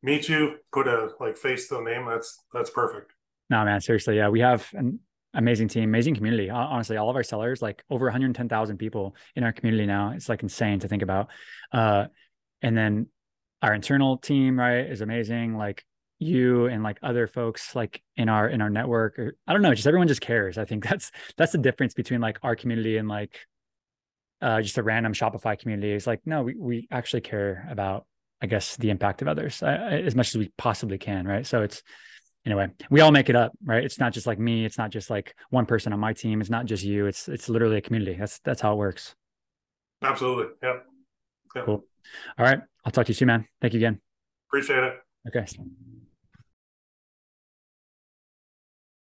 [0.04, 3.12] meet you, put a like face to a name, that's that's perfect.
[3.50, 5.00] No, man, seriously, yeah, we have an
[5.34, 6.50] amazing team, amazing community.
[6.50, 10.12] Honestly, all of our sellers, like over 110,000 people in our community now.
[10.16, 11.30] It's like insane to think about.
[11.72, 12.06] Uh,
[12.62, 13.08] and then
[13.62, 15.58] our internal team, right, is amazing.
[15.58, 15.84] Like
[16.20, 19.74] you and like other folks like in our in our network or I don't know,
[19.74, 20.58] just everyone just cares.
[20.58, 23.40] I think that's that's the difference between like our community and like
[24.42, 25.92] uh just a random Shopify community.
[25.92, 28.06] Is like no, we we actually care about
[28.42, 31.48] I guess the impact of others uh, as much as we possibly can, right?
[31.48, 31.82] So it's
[32.46, 33.84] anyway, we all make it up, right?
[33.84, 36.50] It's not just like me, it's not just like one person on my team, it's
[36.50, 37.06] not just you.
[37.06, 38.16] It's it's literally a community.
[38.18, 39.16] That's that's how it works.
[40.02, 40.54] Absolutely.
[40.62, 40.86] Yep.
[41.56, 41.66] yep.
[41.66, 41.86] Cool.
[42.38, 42.60] All right.
[42.86, 43.48] I'll talk to you soon, man.
[43.62, 44.00] Thank you again.
[44.50, 44.96] Appreciate it.
[45.28, 45.46] Okay.